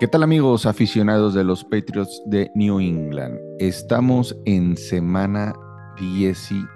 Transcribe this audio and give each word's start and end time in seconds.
¿Qué 0.00 0.08
tal 0.08 0.22
amigos 0.22 0.64
aficionados 0.64 1.34
de 1.34 1.44
los 1.44 1.62
Patriots 1.62 2.22
de 2.24 2.50
New 2.54 2.80
England? 2.80 3.38
Estamos 3.58 4.34
en 4.46 4.74
semana 4.78 5.52
18 5.98 6.66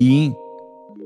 y 0.00 0.34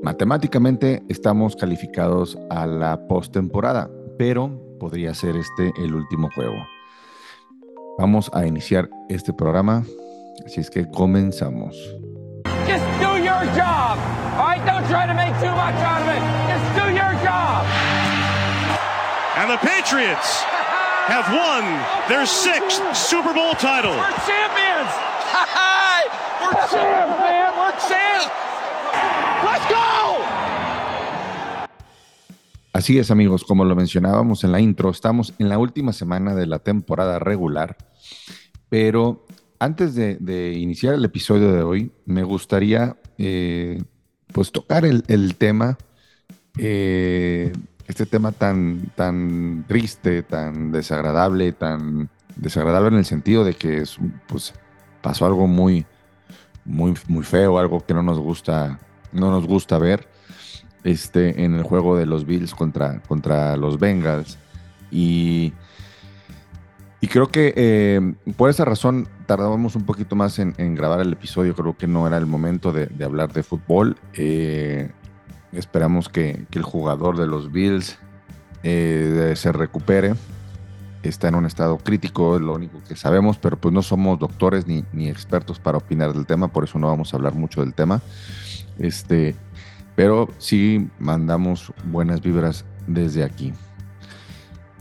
matemáticamente 0.04 1.02
estamos 1.08 1.56
calificados 1.56 2.38
a 2.48 2.68
la 2.68 3.08
postemporada, 3.08 3.90
pero 4.16 4.56
podría 4.78 5.12
ser 5.14 5.34
este 5.34 5.72
el 5.82 5.96
último 5.96 6.30
juego. 6.32 6.64
Vamos 7.98 8.30
a 8.32 8.46
iniciar 8.46 8.88
este 9.08 9.32
programa, 9.32 9.82
así 10.46 10.60
es 10.60 10.70
que 10.70 10.88
comenzamos. 10.88 11.74
Just 12.68 12.84
do 13.00 13.18
your 13.18 13.44
job. 13.56 13.98
Don't 14.64 14.86
try 14.86 15.08
to 15.08 15.14
make 15.14 15.34
too 15.40 15.50
much 15.56 15.74
out 15.82 16.02
of 16.02 16.16
it. 16.16 16.31
And 19.42 19.50
the 19.50 19.58
Patriots 19.58 20.44
have 21.10 21.26
won 21.34 21.64
their 22.08 22.26
sixth 22.26 22.80
Super 22.94 23.34
Bowl 23.34 23.54
title. 23.54 23.90
We're 23.90 24.14
champions. 24.22 24.90
We're 26.38 26.54
champs, 26.70 27.18
man. 27.18 27.50
We're 27.58 27.74
champs. 27.90 28.30
Let's 29.42 29.66
go. 29.66 30.22
Así 32.72 33.00
es 33.00 33.10
amigos, 33.10 33.42
como 33.42 33.64
lo 33.64 33.74
mencionábamos 33.74 34.44
en 34.44 34.52
la 34.52 34.60
intro, 34.60 34.90
estamos 34.90 35.34
en 35.40 35.48
la 35.48 35.58
última 35.58 35.92
semana 35.92 36.36
de 36.36 36.46
la 36.46 36.60
temporada 36.60 37.18
regular, 37.18 37.76
pero 38.68 39.26
antes 39.58 39.96
de, 39.96 40.18
de 40.20 40.52
iniciar 40.52 40.94
el 40.94 41.04
episodio 41.04 41.50
de 41.50 41.62
hoy, 41.64 41.90
me 42.06 42.22
gustaría 42.22 42.96
eh, 43.18 43.82
pues 44.32 44.52
tocar 44.52 44.84
el, 44.84 45.02
el 45.08 45.34
tema, 45.34 45.78
eh, 46.58 47.52
este 47.86 48.06
tema 48.06 48.32
tan, 48.32 48.90
tan 48.94 49.64
triste, 49.66 50.22
tan 50.22 50.72
desagradable, 50.72 51.52
tan 51.52 52.08
desagradable 52.36 52.88
en 52.88 52.96
el 52.96 53.04
sentido 53.04 53.44
de 53.44 53.54
que 53.54 53.78
es, 53.78 53.98
pues, 54.26 54.54
pasó 55.00 55.26
algo 55.26 55.46
muy, 55.46 55.84
muy, 56.64 56.94
muy 57.08 57.24
feo, 57.24 57.58
algo 57.58 57.84
que 57.84 57.94
no 57.94 58.02
nos 58.02 58.18
gusta, 58.18 58.78
no 59.12 59.30
nos 59.30 59.46
gusta 59.46 59.78
ver 59.78 60.08
este, 60.84 61.44
en 61.44 61.54
el 61.54 61.62
juego 61.62 61.96
de 61.96 62.06
los 62.06 62.26
Bills 62.26 62.54
contra, 62.54 63.00
contra 63.00 63.56
los 63.56 63.78
Bengals. 63.78 64.38
Y, 64.90 65.52
y 67.00 67.08
creo 67.08 67.28
que 67.28 67.52
eh, 67.56 68.14
por 68.36 68.50
esa 68.50 68.64
razón 68.64 69.08
tardábamos 69.26 69.74
un 69.74 69.84
poquito 69.84 70.16
más 70.16 70.38
en, 70.38 70.74
grabar 70.74 71.00
el 71.00 71.12
episodio. 71.12 71.54
Creo 71.54 71.76
que 71.76 71.86
no 71.86 72.06
era 72.06 72.16
el 72.16 72.26
momento 72.26 72.72
de, 72.72 72.86
de 72.86 73.04
hablar 73.04 73.32
de 73.32 73.42
fútbol. 73.42 73.96
Eh, 74.14 74.90
esperamos 75.52 76.08
que, 76.08 76.46
que, 76.50 76.58
el 76.58 76.64
jugador 76.64 77.18
de 77.18 77.26
los 77.26 77.52
Bills 77.52 77.98
eh, 78.62 79.32
se 79.36 79.52
recupere. 79.52 80.14
Está 81.02 81.28
en 81.28 81.34
un 81.34 81.46
estado 81.46 81.78
crítico, 81.78 82.36
es 82.36 82.42
lo 82.42 82.54
único 82.54 82.82
que 82.86 82.94
sabemos, 82.94 83.36
pero 83.36 83.56
pues 83.56 83.74
no 83.74 83.82
somos 83.82 84.18
doctores 84.18 84.66
ni, 84.66 84.84
ni 84.92 85.08
expertos 85.08 85.58
para 85.58 85.78
opinar 85.78 86.12
del 86.12 86.26
tema, 86.26 86.48
por 86.48 86.64
eso 86.64 86.78
no 86.78 86.86
vamos 86.86 87.12
a 87.12 87.16
hablar 87.16 87.34
mucho 87.34 87.60
del 87.60 87.74
tema. 87.74 88.00
Este, 88.78 89.34
pero 89.96 90.28
sí 90.38 90.88
mandamos 90.98 91.72
buenas 91.84 92.20
vibras 92.20 92.64
desde 92.86 93.24
aquí. 93.24 93.52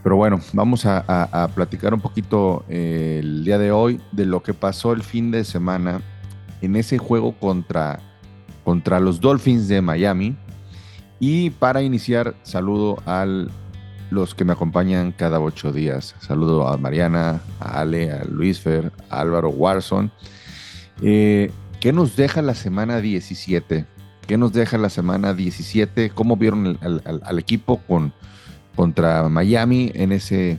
Pero 0.04 0.16
bueno, 0.16 0.40
vamos 0.54 0.86
a, 0.86 1.04
a, 1.08 1.48
platicar 1.50 1.94
un 1.94 2.02
poquito 2.02 2.66
eh, 2.70 3.20
el 3.22 3.44
día 3.44 3.60
de 3.60 3.72
hoy 3.72 4.02
de 4.12 4.26
lo 4.26 4.42
que 4.42 4.54
pasó 4.54 4.94
el 4.94 5.04
fin 5.04 5.30
de 5.30 5.44
semana 5.44 6.02
en 6.62 6.76
ese 6.76 6.98
juego 6.98 7.34
contra, 7.34 8.00
contra 8.64 9.00
los 9.00 9.22
Dolphins 9.22 9.68
de 9.68 9.82
Miami. 9.82 10.36
Y 11.24 11.52
para 11.52 11.84
iniciar, 11.84 12.34
saludo 12.42 12.98
a 13.06 13.28
los 14.10 14.34
que 14.34 14.44
me 14.44 14.54
acompañan 14.54 15.12
cada 15.12 15.40
ocho 15.40 15.72
días. 15.72 16.16
Saludo 16.20 16.68
a 16.68 16.78
Mariana, 16.78 17.42
a 17.60 17.82
Ale, 17.82 18.12
a 18.12 18.24
Luis 18.26 18.60
Fer, 18.60 18.92
a 19.08 19.22
Álvaro 19.22 19.50
Warson. 19.50 20.12
Eh, 21.04 21.52
¿Qué 21.80 21.94
nos 21.94 22.16
deja 22.16 22.42
la 22.42 22.56
semana 22.56 23.02
17? 23.02 23.86
¿Qué 24.26 24.38
nos 24.40 24.52
deja 24.52 24.80
la 24.80 24.90
semana 24.90 25.36
17? 25.36 26.10
¿Cómo 26.10 26.38
vieron 26.38 26.66
el, 26.66 27.02
al, 27.06 27.22
al, 27.24 27.38
equipo 27.38 27.78
con, 27.84 28.14
contra 28.76 29.30
Miami 29.30 29.92
en 29.94 30.14
ese, 30.14 30.58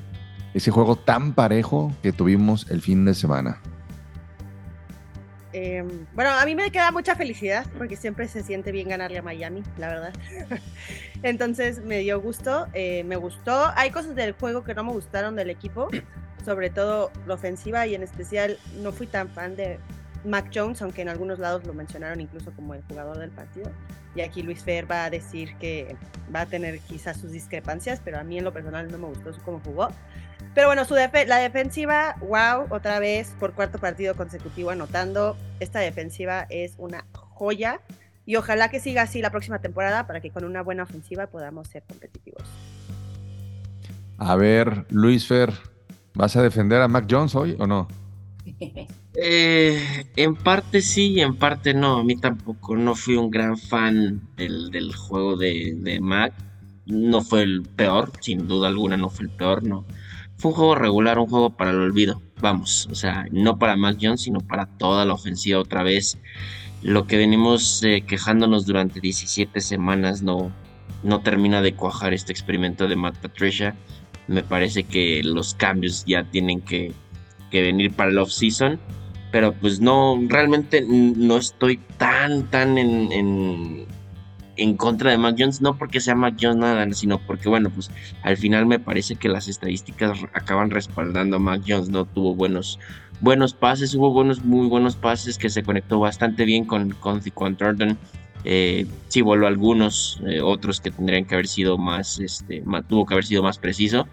ese 0.54 0.70
juego 0.70 0.94
tan 0.94 1.32
parejo 1.32 1.92
que 2.04 2.12
tuvimos 2.12 2.70
el 2.70 2.82
fin 2.82 3.04
de 3.04 3.14
semana? 3.14 3.60
Eh, 5.52 5.84
bueno, 6.14 6.30
a 6.30 6.44
mí 6.46 6.54
me 6.54 6.70
queda 6.70 6.90
mucha 6.90 7.14
felicidad 7.14 7.66
porque 7.76 7.96
siempre 7.96 8.26
se 8.28 8.42
siente 8.42 8.72
bien 8.72 8.88
ganarle 8.88 9.18
a 9.18 9.22
Miami, 9.22 9.62
la 9.76 9.88
verdad. 9.88 10.12
Entonces 11.22 11.84
me 11.84 11.98
dio 11.98 12.20
gusto, 12.20 12.66
eh, 12.72 13.04
me 13.04 13.16
gustó. 13.16 13.70
Hay 13.76 13.90
cosas 13.90 14.14
del 14.14 14.32
juego 14.32 14.64
que 14.64 14.74
no 14.74 14.84
me 14.84 14.92
gustaron 14.92 15.36
del 15.36 15.50
equipo, 15.50 15.88
sobre 16.44 16.70
todo 16.70 17.10
la 17.26 17.34
ofensiva 17.34 17.86
y 17.86 17.94
en 17.94 18.02
especial 18.02 18.58
no 18.82 18.92
fui 18.92 19.06
tan 19.06 19.28
fan 19.28 19.54
de 19.56 19.78
Mac 20.24 20.50
Jones, 20.54 20.80
aunque 20.82 21.02
en 21.02 21.08
algunos 21.08 21.38
lados 21.38 21.64
lo 21.66 21.74
mencionaron 21.74 22.20
incluso 22.20 22.52
como 22.52 22.74
el 22.74 22.82
jugador 22.82 23.18
del 23.18 23.30
partido. 23.30 23.70
Y 24.14 24.20
aquí 24.20 24.42
Luis 24.42 24.62
Fer 24.62 24.90
va 24.90 25.04
a 25.04 25.10
decir 25.10 25.56
que 25.56 25.96
va 26.34 26.42
a 26.42 26.46
tener 26.46 26.78
quizás 26.80 27.18
sus 27.18 27.32
discrepancias, 27.32 28.00
pero 28.04 28.18
a 28.18 28.24
mí 28.24 28.38
en 28.38 28.44
lo 28.44 28.52
personal 28.52 28.90
no 28.90 28.98
me 28.98 29.06
gustó 29.06 29.32
cómo 29.44 29.60
jugó. 29.64 29.88
Pero 30.54 30.66
bueno, 30.66 30.84
su 30.84 30.94
def 30.94 31.12
la 31.26 31.38
defensiva, 31.38 32.16
wow, 32.20 32.66
otra 32.68 32.98
vez 32.98 33.34
por 33.40 33.54
cuarto 33.54 33.78
partido 33.78 34.14
consecutivo 34.14 34.70
anotando. 34.70 35.36
Esta 35.60 35.80
defensiva 35.80 36.46
es 36.50 36.74
una 36.76 37.06
joya 37.12 37.80
y 38.26 38.36
ojalá 38.36 38.68
que 38.70 38.78
siga 38.78 39.02
así 39.02 39.22
la 39.22 39.30
próxima 39.30 39.60
temporada 39.60 40.06
para 40.06 40.20
que 40.20 40.30
con 40.30 40.44
una 40.44 40.62
buena 40.62 40.82
ofensiva 40.82 41.26
podamos 41.26 41.68
ser 41.68 41.82
competitivos. 41.88 42.42
A 44.18 44.36
ver, 44.36 44.86
Luis 44.90 45.26
Fer, 45.26 45.52
¿vas 46.14 46.36
a 46.36 46.42
defender 46.42 46.82
a 46.82 46.88
Mac 46.88 47.06
Jones 47.10 47.34
hoy 47.34 47.56
o 47.58 47.66
no? 47.66 47.88
Eh, 49.14 50.06
en 50.16 50.34
parte 50.36 50.80
sí 50.80 51.12
y 51.12 51.20
en 51.20 51.36
parte 51.36 51.74
no. 51.74 51.98
A 51.98 52.02
mí 52.02 52.16
tampoco 52.16 52.74
no 52.76 52.94
fui 52.94 53.14
un 53.14 53.30
gran 53.30 53.58
fan 53.58 54.22
del, 54.36 54.70
del 54.70 54.96
juego 54.96 55.36
de, 55.36 55.74
de, 55.76 56.00
Mac. 56.00 56.32
No 56.86 57.20
fue 57.20 57.42
el 57.42 57.62
peor, 57.62 58.10
sin 58.20 58.48
duda 58.48 58.68
alguna 58.68 58.96
no 58.96 59.10
fue 59.10 59.26
el 59.26 59.30
peor, 59.30 59.62
no. 59.64 59.84
Fue 60.42 60.50
un 60.50 60.56
juego 60.56 60.74
regular, 60.74 61.20
un 61.20 61.28
juego 61.28 61.50
para 61.50 61.70
el 61.70 61.76
olvido. 61.76 62.20
Vamos, 62.40 62.88
o 62.90 62.96
sea, 62.96 63.26
no 63.30 63.60
para 63.60 63.76
Mac 63.76 63.98
Jones, 64.02 64.22
sino 64.22 64.40
para 64.40 64.66
toda 64.66 65.04
la 65.04 65.12
ofensiva 65.12 65.60
otra 65.60 65.84
vez. 65.84 66.18
Lo 66.82 67.06
que 67.06 67.16
venimos 67.16 67.80
eh, 67.84 68.02
quejándonos 68.04 68.66
durante 68.66 68.98
17 68.98 69.60
semanas 69.60 70.20
no, 70.22 70.50
no 71.04 71.20
termina 71.20 71.62
de 71.62 71.76
cuajar 71.76 72.12
este 72.12 72.32
experimento 72.32 72.88
de 72.88 72.96
Matt 72.96 73.18
Patricia. 73.18 73.76
Me 74.26 74.42
parece 74.42 74.82
que 74.82 75.22
los 75.22 75.54
cambios 75.54 76.04
ya 76.06 76.24
tienen 76.24 76.60
que, 76.60 76.92
que 77.52 77.62
venir 77.62 77.92
para 77.92 78.10
el 78.10 78.18
off-season 78.18 78.80
pero 79.30 79.54
pues 79.54 79.80
no, 79.80 80.20
realmente 80.28 80.84
no 80.86 81.38
estoy 81.38 81.78
tan, 81.96 82.50
tan 82.50 82.76
en, 82.76 83.10
en, 83.12 83.86
en, 84.56 84.76
contra 84.76 85.10
de 85.10 85.18
Mac 85.18 85.36
Jones, 85.38 85.60
no 85.60 85.76
porque 85.76 86.00
sea 86.00 86.14
Mac 86.14 86.36
Jones 86.40 86.56
nada, 86.56 86.90
sino 86.92 87.18
porque, 87.18 87.48
bueno, 87.48 87.70
pues 87.70 87.90
al 88.22 88.36
final 88.36 88.66
me 88.66 88.78
parece 88.78 89.16
que 89.16 89.28
las 89.28 89.48
estadísticas 89.48 90.18
acaban 90.32 90.70
respaldando 90.70 91.36
a 91.36 91.38
Mac 91.38 91.62
Jones, 91.66 91.88
no 91.88 92.04
tuvo 92.04 92.34
buenos, 92.34 92.78
buenos 93.20 93.54
pases, 93.54 93.94
hubo 93.94 94.12
buenos, 94.12 94.44
muy 94.44 94.68
buenos 94.68 94.96
pases 94.96 95.38
que 95.38 95.50
se 95.50 95.62
conectó 95.62 96.00
bastante 96.00 96.44
bien 96.44 96.64
con, 96.64 96.90
con 96.90 97.20
Thiquan 97.20 97.56
Thornton. 97.56 97.98
Eh, 98.44 98.86
sí 99.08 99.20
voló 99.20 99.46
algunos, 99.46 100.20
eh, 100.26 100.40
otros 100.40 100.80
que 100.80 100.90
tendrían 100.90 101.24
que 101.24 101.34
haber 101.34 101.46
sido 101.46 101.78
más, 101.78 102.18
este, 102.18 102.64
tuvo 102.88 103.06
que 103.06 103.14
haber 103.14 103.24
sido 103.24 103.42
más 103.42 103.58
preciso, 103.58 104.08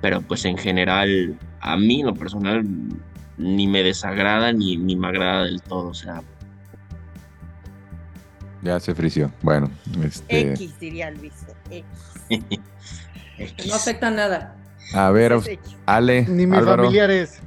pero 0.00 0.22
pues 0.22 0.44
en 0.46 0.56
general, 0.56 1.38
a 1.60 1.76
mí, 1.76 2.02
lo 2.02 2.14
personal, 2.14 2.64
ni 3.36 3.66
me 3.66 3.82
desagrada 3.82 4.52
ni, 4.52 4.76
ni 4.76 4.96
me 4.96 5.08
agrada 5.08 5.44
del 5.44 5.62
todo, 5.62 5.88
o 5.88 5.94
sea. 5.94 6.22
Ya 8.62 8.80
se 8.80 8.94
frició. 8.94 9.30
Bueno, 9.42 9.70
este... 10.02 10.52
X 10.52 10.78
diría 10.80 11.10
Luis. 11.10 11.32
X. 11.70 11.84
no 13.66 13.74
afecta 13.74 14.10
nada. 14.10 14.56
A 14.94 15.10
ver, 15.10 15.38
Ale. 15.86 16.22
Ni 16.22 16.46
mis 16.46 16.58
Álvaro. 16.58 16.84
familiares. 16.84 17.40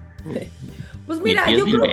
Pues 1.07 1.19
mira, 1.21 1.49
yo 1.51 1.65
creo, 1.65 1.83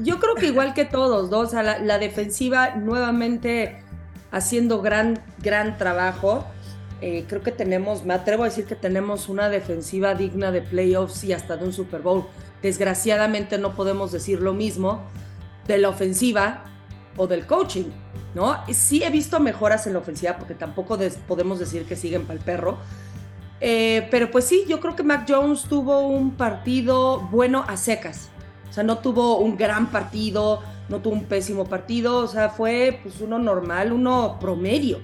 yo 0.00 0.18
creo, 0.18 0.34
que 0.34 0.46
igual 0.46 0.74
que 0.74 0.84
todos, 0.84 1.30
¿no? 1.30 1.40
O 1.40 1.46
sea, 1.46 1.62
la, 1.62 1.78
la 1.78 1.98
defensiva 1.98 2.74
nuevamente 2.74 3.82
haciendo 4.30 4.80
gran, 4.82 5.22
gran 5.38 5.78
trabajo. 5.78 6.44
Eh, 7.00 7.24
creo 7.28 7.42
que 7.42 7.52
tenemos, 7.52 8.04
me 8.04 8.14
atrevo 8.14 8.42
a 8.42 8.46
decir 8.46 8.64
que 8.64 8.74
tenemos 8.74 9.28
una 9.28 9.48
defensiva 9.48 10.14
digna 10.14 10.50
de 10.50 10.62
playoffs 10.62 11.22
y 11.24 11.32
hasta 11.32 11.56
de 11.56 11.66
un 11.66 11.72
Super 11.72 12.00
Bowl. 12.00 12.26
Desgraciadamente 12.62 13.58
no 13.58 13.74
podemos 13.74 14.10
decir 14.10 14.40
lo 14.40 14.52
mismo 14.52 15.04
de 15.68 15.78
la 15.78 15.90
ofensiva 15.90 16.64
o 17.18 17.26
del 17.26 17.46
coaching, 17.46 17.90
¿no? 18.34 18.56
Sí 18.72 19.02
he 19.02 19.10
visto 19.10 19.38
mejoras 19.40 19.86
en 19.86 19.92
la 19.92 19.98
ofensiva 19.98 20.38
porque 20.38 20.54
tampoco 20.54 20.98
podemos 21.26 21.58
decir 21.58 21.84
que 21.84 21.96
siguen 21.96 22.22
para 22.22 22.38
el 22.38 22.44
perro. 22.44 22.78
Eh, 23.60 24.08
pero 24.10 24.30
pues 24.30 24.46
sí, 24.46 24.64
yo 24.66 24.80
creo 24.80 24.96
que 24.96 25.02
Mac 25.02 25.26
Jones 25.28 25.64
tuvo 25.64 26.00
un 26.00 26.30
partido 26.30 27.20
bueno 27.30 27.64
a 27.68 27.76
secas. 27.76 28.30
O 28.70 28.72
sea, 28.72 28.84
no 28.84 28.98
tuvo 28.98 29.38
un 29.38 29.56
gran 29.56 29.90
partido, 29.90 30.62
no 30.88 31.00
tuvo 31.00 31.14
un 31.14 31.24
pésimo 31.24 31.64
partido, 31.64 32.18
o 32.18 32.28
sea, 32.28 32.48
fue 32.48 33.00
pues 33.02 33.20
uno 33.20 33.38
normal, 33.38 33.92
uno 33.92 34.38
promedio. 34.40 35.00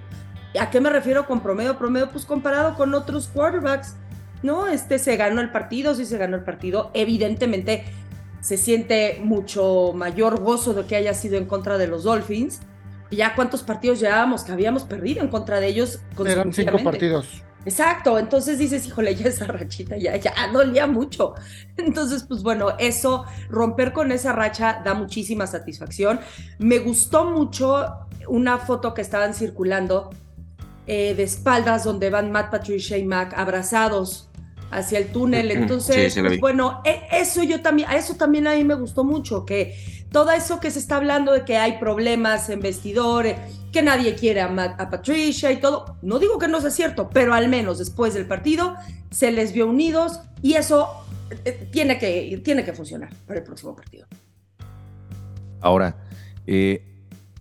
¿A 0.59 0.71
qué 0.71 0.81
me 0.81 0.89
refiero 0.89 1.27
con 1.27 1.41
promedio? 1.41 1.77
Promedio, 1.77 2.11
pues 2.11 2.25
comparado 2.25 2.77
con 2.77 2.95
otros 2.95 3.27
quarterbacks 3.27 3.97
¿no? 4.45 4.69
Este 4.69 4.99
se 4.99 5.17
ganó 5.17 5.41
el 5.41 5.51
partido, 5.51 5.95
sí 5.95 6.05
se 6.05 6.19
ganó 6.19 6.37
el 6.37 6.45
partido. 6.45 6.91
Evidentemente 6.93 7.87
se 8.45 8.59
siente 8.59 9.23
mucho 9.25 9.93
mayor 9.95 10.39
gozo 10.39 10.75
de 10.75 10.85
que 10.85 10.97
haya 10.97 11.15
sido 11.15 11.39
en 11.39 11.47
contra 11.47 11.79
de 11.79 11.87
los 11.87 12.05
Dolphins. 12.05 12.61
Ya 13.11 13.35
cuántos 13.35 13.63
partidos 13.63 14.01
llevábamos 14.01 14.45
que 14.45 14.53
habíamos 14.53 14.83
perdido 14.83 15.23
en 15.23 15.29
contra 15.29 15.61
de 15.61 15.69
ellos. 15.69 16.01
Eran 16.27 16.53
cinco 16.53 16.77
partidos. 16.85 17.43
Exacto, 17.65 18.19
entonces 18.19 18.59
dices, 18.59 18.87
híjole, 18.87 19.15
ya 19.15 19.29
esa 19.29 19.47
rachita 19.47 19.97
ya, 19.97 20.17
ya 20.17 20.35
dolía 20.53 20.87
mucho. 20.87 21.33
Entonces, 21.79 22.25
pues 22.25 22.43
bueno, 22.43 22.75
eso, 22.79 23.25
romper 23.49 23.95
con 23.95 24.13
esa 24.13 24.33
racha 24.33 24.83
da 24.85 24.93
muchísima 24.93 25.47
satisfacción. 25.47 26.21
Me 26.59 26.81
gustó 26.81 27.25
mucho 27.25 27.87
una 28.29 28.59
foto 28.59 28.93
que 28.93 29.01
estaban 29.01 29.33
circulando 29.33 30.11
eh, 30.87 31.15
de 31.15 31.23
espaldas 31.23 31.85
donde 31.85 32.11
van 32.11 32.31
Matt 32.31 32.51
Patricia 32.51 32.99
y 32.99 33.07
Mac 33.07 33.33
abrazados 33.35 34.29
hacia 34.75 34.99
el 34.99 35.07
túnel. 35.09 35.51
Entonces, 35.51 36.15
pues, 36.19 36.41
bueno, 36.41 36.83
e, 36.85 37.01
eso 37.13 37.43
yo 37.43 37.63
también, 37.63 37.89
a 37.89 37.97
eso 37.97 38.15
también 38.15 38.47
a 38.47 38.55
mí 38.55 38.65
me 38.65 38.75
gustó 38.75 39.05
mucho, 39.05 39.45
que 39.45 39.77
todo 40.11 40.31
eso 40.31 40.61
que 40.61 40.71
se 40.71 40.79
está 40.79 40.97
hablando 40.97 41.33
de 41.33 41.45
que 41.45 41.57
hay 41.57 41.79
problemas 41.79 42.49
en 42.49 42.61
vestidores, 42.61 43.37
que 43.73 43.83
nadie 43.83 44.15
quiere 44.15 44.41
a, 44.41 44.47
a 44.47 44.91
Patricia 44.91 45.51
y 45.51 45.57
todo, 45.57 45.97
no 46.03 46.19
digo 46.19 46.39
que 46.39 46.49
no 46.49 46.61
sea 46.61 46.71
cierto, 46.71 47.11
pero 47.13 47.35
al 47.35 47.49
menos 47.49 47.79
después 47.79 48.15
del 48.15 48.27
partido 48.27 48.77
se 49.11 49.33
les 49.33 49.53
vio 49.53 49.67
unidos 49.67 50.21
y 50.43 50.55
eso 50.55 50.89
eh, 51.45 51.69
tiene, 51.73 51.99
que, 51.99 52.41
tiene 52.45 52.65
que 52.65 52.73
funcionar 52.73 53.11
para 53.27 53.41
el 53.41 53.45
próximo 53.45 53.75
partido. 53.75 54.07
Ahora, 55.61 55.97
eh, 56.47 56.85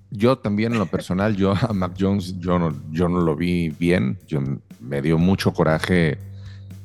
yo 0.10 0.38
también 0.38 0.74
en 0.74 0.80
lo 0.80 0.86
personal, 0.86 1.36
yo 1.36 1.52
a 1.52 1.74
Mac 1.74 1.94
Jones, 2.00 2.40
yo 2.40 2.58
no, 2.58 2.74
yo 2.92 3.10
no 3.10 3.22
lo 3.22 3.36
vi 3.36 3.70
bien, 3.70 4.18
yo, 4.28 4.42
me 4.80 5.02
dio 5.02 5.18
mucho 5.18 5.54
coraje 5.54 6.18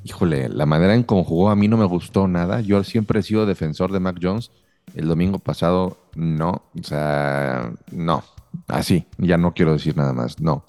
híjole, 0.09 0.49
la 0.49 0.65
manera 0.65 0.95
en 0.95 1.03
cómo 1.03 1.23
jugó 1.23 1.51
a 1.51 1.57
mí 1.57 1.69
no 1.69 1.77
me 1.77 1.85
gustó 1.85 2.29
nada. 2.29 2.61
Yo 2.63 2.83
siempre 2.83 3.21
he 3.21 3.23
sido 3.23 3.45
defensor 3.45 3.93
de 3.93 4.01
Mac 4.01 4.19
Jones. 4.21 4.51
El 4.95 5.07
domingo 5.07 5.39
pasado, 5.39 5.99
no. 6.15 6.63
O 6.79 6.83
sea, 6.83 7.73
no. 7.93 8.25
Así, 8.69 9.07
ya 9.19 9.37
no 9.37 9.53
quiero 9.53 9.73
decir 9.73 9.97
nada 9.97 10.15
más. 10.15 10.41
No. 10.41 10.65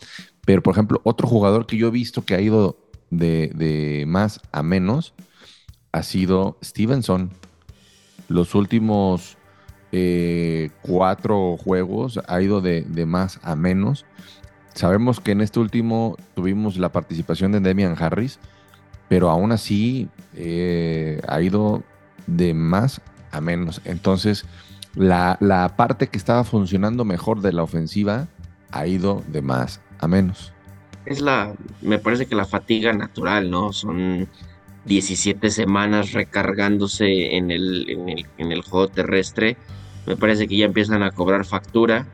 Pero, 0.46 0.62
por 0.62 0.74
ejemplo, 0.74 1.00
otro 1.04 1.28
jugador 1.28 1.66
que 1.66 1.78
yo 1.78 1.88
he 1.88 1.92
visto 1.92 2.26
que 2.26 2.36
ha 2.36 2.42
ido 2.42 2.78
de, 3.10 4.04
más 4.08 4.42
a 4.52 4.62
menos 4.62 5.14
ha 5.94 6.04
sido 6.04 6.58
Stevenson. 6.62 7.32
Los 8.28 8.56
últimos 8.56 9.38
eh, 9.94 10.70
cuatro 10.82 11.56
juegos 11.58 12.20
ha 12.28 12.42
ido 12.42 12.60
de, 12.60 12.82
de, 12.82 13.06
más 13.06 13.40
a 13.42 13.56
menos. 13.56 14.06
Sabemos 14.74 15.22
que 15.22 15.32
en 15.32 15.42
este 15.42 15.60
último 15.60 16.18
tuvimos 16.36 16.78
la 16.78 16.92
participación 16.92 17.54
de 17.54 17.62
Demian 17.62 17.96
Harris 17.98 18.40
pero 19.10 19.30
aún 19.30 19.52
así 19.52 20.08
eh, 20.36 21.22
ha 21.28 21.42
ido 21.42 21.84
de 22.28 22.54
más 22.54 23.02
a 23.32 23.42
menos. 23.42 23.82
Entonces, 23.84 24.46
la, 24.96 25.38
la, 25.42 25.76
parte 25.76 26.08
que 26.08 26.18
estaba 26.18 26.44
funcionando 26.44 27.04
mejor 27.04 27.42
de 27.42 27.52
la 27.52 27.64
ofensiva 27.64 28.28
ha 28.72 28.88
ido 28.88 29.24
de 29.28 29.42
más 29.42 29.82
a 30.00 30.08
menos. 30.08 30.54
Es 31.06 31.22
la, 31.22 31.54
me 31.82 32.00
parece 32.00 32.28
que 32.28 32.36
la 32.36 32.46
fatiga 32.46 32.94
natural, 32.94 33.50
¿no? 33.50 33.74
Son 33.74 34.28
17 34.86 35.50
semanas 35.50 36.14
recargándose 36.14 37.36
en 37.36 37.52
el, 37.52 37.90
en 37.90 38.10
el, 38.10 38.26
en 38.38 38.52
el 38.52 38.62
juego 38.62 38.88
terrestre. 38.88 39.58
Me 40.06 40.16
parece 40.16 40.48
que 40.48 40.58
ya 40.58 40.66
empiezan 40.66 41.04
a 41.04 41.12
cobrar 41.12 41.46
factura 41.46 42.08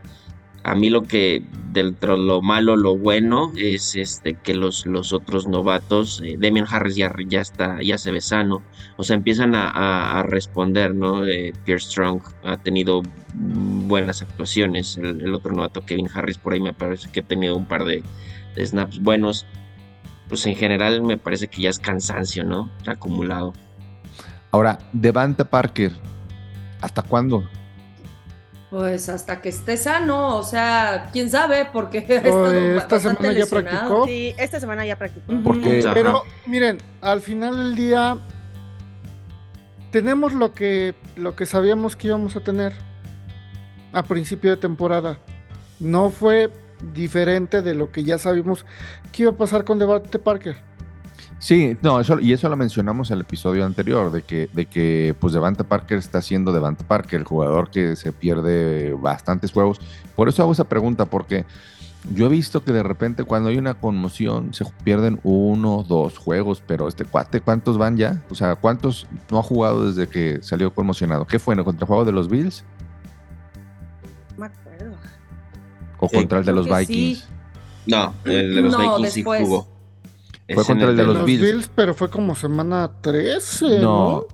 a 0.66 0.74
mí 0.74 0.90
lo 0.90 1.04
que 1.04 1.44
dentro 1.74 2.18
de 2.18 2.24
lo 2.24 2.42
malo, 2.42 2.76
lo 2.76 2.98
bueno 2.98 3.52
es 3.56 3.96
este 3.96 4.34
que 4.34 4.56
los, 4.56 4.88
los 4.88 5.14
otros 5.14 5.48
novatos, 5.48 6.24
eh, 6.26 6.38
Demian 6.40 6.66
Harris 6.68 6.96
ya, 6.96 7.14
ya 7.28 7.42
está, 7.42 7.84
ya 7.84 8.00
se 8.00 8.12
ve 8.12 8.20
sano, 8.20 8.64
o 8.98 9.04
sea, 9.04 9.16
empiezan 9.16 9.54
a, 9.54 10.24
responder, 10.24 10.96
¿no? 10.96 11.24
Eh, 11.24 11.54
Pierre 11.66 11.82
Strong 11.82 12.22
ha 12.44 12.58
tenido 12.58 13.04
buenas 13.36 14.24
actuaciones, 14.24 14.98
el, 14.98 15.36
otro 15.36 15.54
novato 15.54 15.86
Kevin 15.86 16.10
Harris 16.12 16.40
por 16.40 16.54
ahí 16.54 16.62
me 16.62 16.74
parece 16.74 17.12
que 17.12 17.20
ha 17.20 17.24
tenido 17.24 17.56
un 17.56 17.68
par 17.68 17.86
de, 17.86 18.02
snaps 18.58 19.00
buenos, 19.00 19.46
pues 20.30 20.48
en 20.48 20.56
general 20.56 21.04
me 21.04 21.20
parece 21.20 21.48
que 21.48 21.62
ya 21.62 21.70
es 21.70 21.78
cansancio, 21.78 22.44
¿no? 22.44 22.72
Acumulado. 22.88 23.54
Ahora, 24.50 24.80
Devante 24.94 25.46
Parker, 25.46 25.92
¿hasta 26.82 27.04
cuándo? 27.04 27.44
Pues 28.70 29.10
hasta 29.10 29.42
que 29.42 29.50
esté 29.50 29.78
sano, 29.78 30.38
o 30.38 30.44
sea, 30.44 31.10
quién 31.14 31.30
sabe, 31.30 31.70
porque 31.72 32.00
esta 32.78 33.00
semana 33.00 33.32
ya 33.32 33.46
practicó. 33.46 34.06
Sí, 34.06 34.36
esta 34.38 34.60
semana 34.60 34.86
ya 34.86 34.98
practicó. 34.98 35.34
Pero 35.94 36.24
miren, 36.46 36.80
al 37.02 37.22
final 37.22 37.58
del 37.58 37.76
día 37.76 38.18
tenemos 39.92 40.34
lo 40.34 40.54
que 40.54 40.96
lo 41.16 41.36
que 41.36 41.46
sabíamos 41.46 41.96
que 41.96 42.08
íbamos 42.08 42.36
a 42.36 42.42
tener 42.42 42.74
a 43.94 44.04
principio 44.04 44.52
de 44.52 44.58
temporada. 44.58 45.20
No 45.80 46.10
fue 46.10 46.52
diferente 46.94 47.62
de 47.62 47.76
lo 47.76 47.92
que 47.92 48.04
ya 48.04 48.18
sabíamos 48.18 48.66
que 49.12 49.24
iba 49.24 49.32
a 49.32 49.36
pasar 49.36 49.64
con 49.64 49.80
Debate 49.80 50.20
Parker. 50.20 50.58
Sí, 51.40 51.78
no, 51.82 52.00
eso, 52.00 52.20
y 52.20 52.34
eso 52.34 52.50
lo 52.50 52.56
mencionamos 52.56 53.12
en 53.12 53.16
el 53.16 53.22
episodio 53.22 53.66
anterior, 53.66 54.12
de 54.12 54.24
que, 54.24 54.50
de 54.54 54.66
que 54.66 55.16
pues 55.20 55.34
Devante 55.34 55.64
Parker 55.64 55.98
está 55.98 56.22
siendo 56.22 56.52
Devante 56.52 56.84
Parker, 56.84 57.20
el 57.20 57.26
jugador 57.26 57.70
que 57.70 57.96
se 57.96 58.12
pierde 58.12 58.94
bastantes 58.94 59.52
juegos. 59.52 59.80
Por 60.16 60.30
eso 60.30 60.42
hago 60.42 60.54
esa 60.54 60.64
pregunta, 60.64 61.06
porque 61.06 61.46
yo 62.14 62.28
he 62.28 62.30
visto 62.30 62.64
que 62.64 62.72
de 62.72 62.84
repente 62.84 63.24
cuando 63.24 63.50
hay 63.50 63.58
una 63.58 63.74
conmoción 63.74 64.54
se 64.54 64.66
pierden 64.84 65.20
uno, 65.24 65.84
dos 65.88 66.18
juegos, 66.18 66.64
pero 66.66 66.88
este 66.88 67.04
cuate, 67.04 67.42
¿cuántos 67.42 67.78
van 67.78 67.98
ya? 67.98 68.24
O 68.30 68.36
sea, 68.36 68.56
¿cuántos 68.56 69.08
no 69.30 69.40
ha 69.40 69.44
jugado 69.44 69.88
desde 69.88 70.08
que 70.08 70.42
salió 70.42 70.74
conmocionado? 70.74 71.26
¿Qué 71.26 71.40
fue 71.40 71.54
en 71.54 71.60
el 71.60 71.66
contrajuego 71.66 72.06
de 72.06 72.12
los 72.12 72.30
Bills? 72.30 72.64
No 74.36 74.42
me 74.42 74.46
acuerdo. 74.48 74.96
¿O 76.00 76.10
contra 76.10 76.40
el 76.40 76.46
de 76.46 76.54
los 76.54 76.68
Vikings? 76.68 77.28
No, 77.88 78.14
el 78.24 78.56
de 78.56 78.62
los 78.62 78.78
Vikings 78.78 79.12
sí 79.12 79.24
jugó. 79.24 79.75
Fue 80.54 80.64
contra 80.64 80.90
el 80.90 80.98
de 80.98 81.04
los, 81.04 81.26
Bills. 81.26 81.70
Pero 81.76 81.96
fue 81.96 82.10
como 82.10 82.36
semana 82.36 82.92
13. 83.02 83.80
No, 83.80 84.26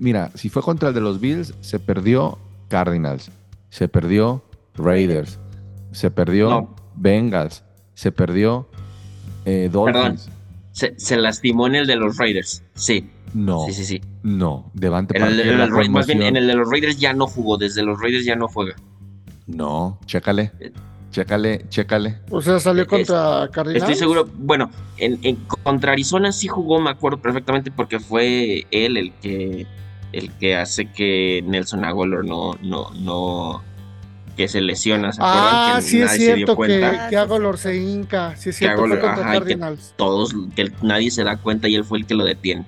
mira, 0.00 0.30
si 0.34 0.48
fue 0.48 0.62
contra 0.62 0.88
el 0.88 0.94
de 0.94 1.00
los 1.00 1.20
Bills, 1.20 1.54
se 1.60 1.78
perdió 1.78 2.38
Cardinals, 2.68 3.30
se 3.68 3.88
perdió 3.88 4.42
Raiders, 4.74 5.38
se 5.92 6.10
perdió 6.10 6.74
Bengals, 6.94 7.64
se 7.94 8.12
perdió 8.12 8.68
eh, 9.44 9.68
Dolphins. 9.70 10.30
Se, 10.72 11.16
lastimó 11.16 11.66
en 11.66 11.74
el 11.74 11.86
de 11.86 11.96
los 11.96 12.16
Raiders, 12.16 12.62
sí. 12.74 13.10
No. 13.34 13.66
Sí, 13.66 13.72
sí, 13.72 13.84
sí. 13.84 14.00
No, 14.22 14.70
Devante 14.74 15.18
en 15.18 15.24
el, 15.24 15.36
de 15.36 15.52
los, 15.52 15.88
Más 15.90 16.06
bien, 16.06 16.22
en 16.22 16.36
el 16.36 16.46
de 16.46 16.54
los 16.54 16.70
Raiders 16.70 16.98
ya 16.98 17.12
no 17.12 17.26
jugó, 17.26 17.58
desde 17.58 17.82
los 17.82 18.00
Raiders 18.00 18.24
ya 18.24 18.36
no 18.36 18.48
juega. 18.48 18.76
No, 19.46 19.98
chécale. 20.06 20.52
Eh, 20.60 20.72
Chécale, 21.18 21.64
chécale. 21.68 22.18
O 22.30 22.40
sea, 22.40 22.60
salió 22.60 22.86
contra 22.86 23.48
Cardinals. 23.52 23.82
Estoy 23.82 23.96
seguro, 23.96 24.28
bueno, 24.36 24.70
en, 24.98 25.36
contra 25.62 25.92
Arizona 25.92 26.30
sí 26.30 26.46
jugó, 26.46 26.80
me 26.80 26.90
acuerdo 26.90 27.20
perfectamente, 27.20 27.72
porque 27.72 27.98
fue 27.98 28.66
él 28.70 28.96
el 28.96 29.12
que 29.14 29.66
el 30.12 30.30
que 30.32 30.56
hace 30.56 30.86
que 30.86 31.42
Nelson 31.44 31.84
Aguilar 31.84 32.24
no, 32.24 32.54
no, 32.62 32.90
no, 32.94 33.64
que 34.36 34.46
se 34.46 34.60
lesiona. 34.60 35.12
¿se 35.12 35.20
ah, 35.24 35.74
que 35.76 35.82
sí 35.82 36.00
es 36.00 36.12
cierto 36.12 36.56
que, 36.56 36.98
que 37.10 37.16
Aguilar 37.16 37.58
se 37.58 37.76
hinca, 37.76 38.36
sí 38.36 38.50
es 38.50 38.56
cierto 38.56 38.84
que 38.84 39.00
contra 39.00 39.16
Cardinals. 39.16 39.94
todos, 39.96 40.32
que 40.54 40.70
nadie 40.82 41.10
se 41.10 41.24
da 41.24 41.36
cuenta 41.36 41.68
y 41.68 41.74
él 41.74 41.84
fue 41.84 41.98
el 41.98 42.06
que 42.06 42.14
lo 42.14 42.24
detiene. 42.24 42.64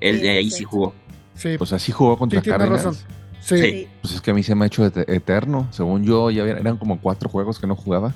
Él 0.00 0.22
de 0.22 0.30
ahí 0.30 0.50
sí 0.50 0.64
jugó. 0.64 0.94
Sí. 1.34 1.56
Pues 1.58 1.74
así 1.74 1.92
jugó 1.92 2.16
contra 2.16 2.40
Cardinals. 2.40 2.84
Razón. 2.84 3.19
Sí. 3.56 3.88
Pues 4.02 4.14
es 4.14 4.20
que 4.20 4.30
a 4.30 4.34
mí 4.34 4.42
se 4.42 4.54
me 4.54 4.64
ha 4.64 4.66
hecho 4.66 4.84
eterno. 4.84 5.68
Según 5.70 6.04
yo, 6.04 6.30
ya 6.30 6.44
eran 6.44 6.76
como 6.76 7.00
cuatro 7.00 7.28
juegos 7.28 7.58
que 7.58 7.66
no 7.66 7.76
jugaba. 7.76 8.14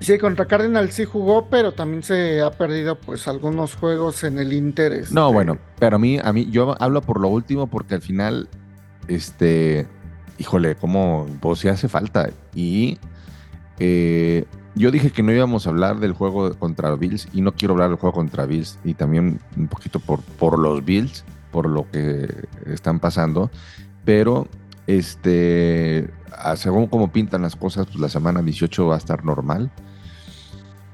Sí, 0.00 0.16
contra 0.18 0.46
Cardinal 0.46 0.92
sí 0.92 1.04
jugó, 1.04 1.48
pero 1.48 1.72
también 1.72 2.04
se 2.04 2.40
ha 2.40 2.52
perdido 2.52 2.96
pues 2.96 3.26
algunos 3.26 3.74
juegos 3.74 4.22
en 4.22 4.38
el 4.38 4.52
interés. 4.52 5.10
No, 5.10 5.32
bueno, 5.32 5.58
pero 5.78 5.96
a 5.96 5.98
mí, 5.98 6.18
a 6.22 6.32
mí, 6.32 6.48
yo 6.50 6.76
hablo 6.80 7.02
por 7.02 7.20
lo 7.20 7.28
último 7.28 7.66
porque 7.66 7.96
al 7.96 8.02
final, 8.02 8.48
este, 9.08 9.88
híjole, 10.38 10.76
como, 10.76 11.26
pues 11.40 11.58
sí 11.58 11.68
hace 11.68 11.88
falta. 11.88 12.30
Y 12.54 12.98
eh, 13.80 14.44
yo 14.76 14.92
dije 14.92 15.10
que 15.10 15.24
no 15.24 15.32
íbamos 15.32 15.66
a 15.66 15.70
hablar 15.70 15.98
del 15.98 16.12
juego 16.12 16.54
contra 16.54 16.94
Bills 16.94 17.26
y 17.32 17.40
no 17.40 17.52
quiero 17.52 17.74
hablar 17.74 17.88
del 17.88 17.98
juego 17.98 18.14
contra 18.14 18.46
Bills 18.46 18.78
y 18.84 18.94
también 18.94 19.40
un 19.56 19.66
poquito 19.66 19.98
por, 19.98 20.20
por 20.22 20.60
los 20.60 20.84
Bills 20.84 21.24
por 21.50 21.68
lo 21.68 21.90
que 21.90 22.48
están 22.66 23.00
pasando, 23.00 23.50
pero 24.04 24.48
este, 24.86 26.10
según 26.56 26.86
como 26.86 27.12
pintan 27.12 27.42
las 27.42 27.56
cosas, 27.56 27.86
pues 27.86 28.00
la 28.00 28.08
semana 28.08 28.42
18 28.42 28.86
va 28.86 28.94
a 28.94 28.98
estar 28.98 29.24
normal. 29.24 29.70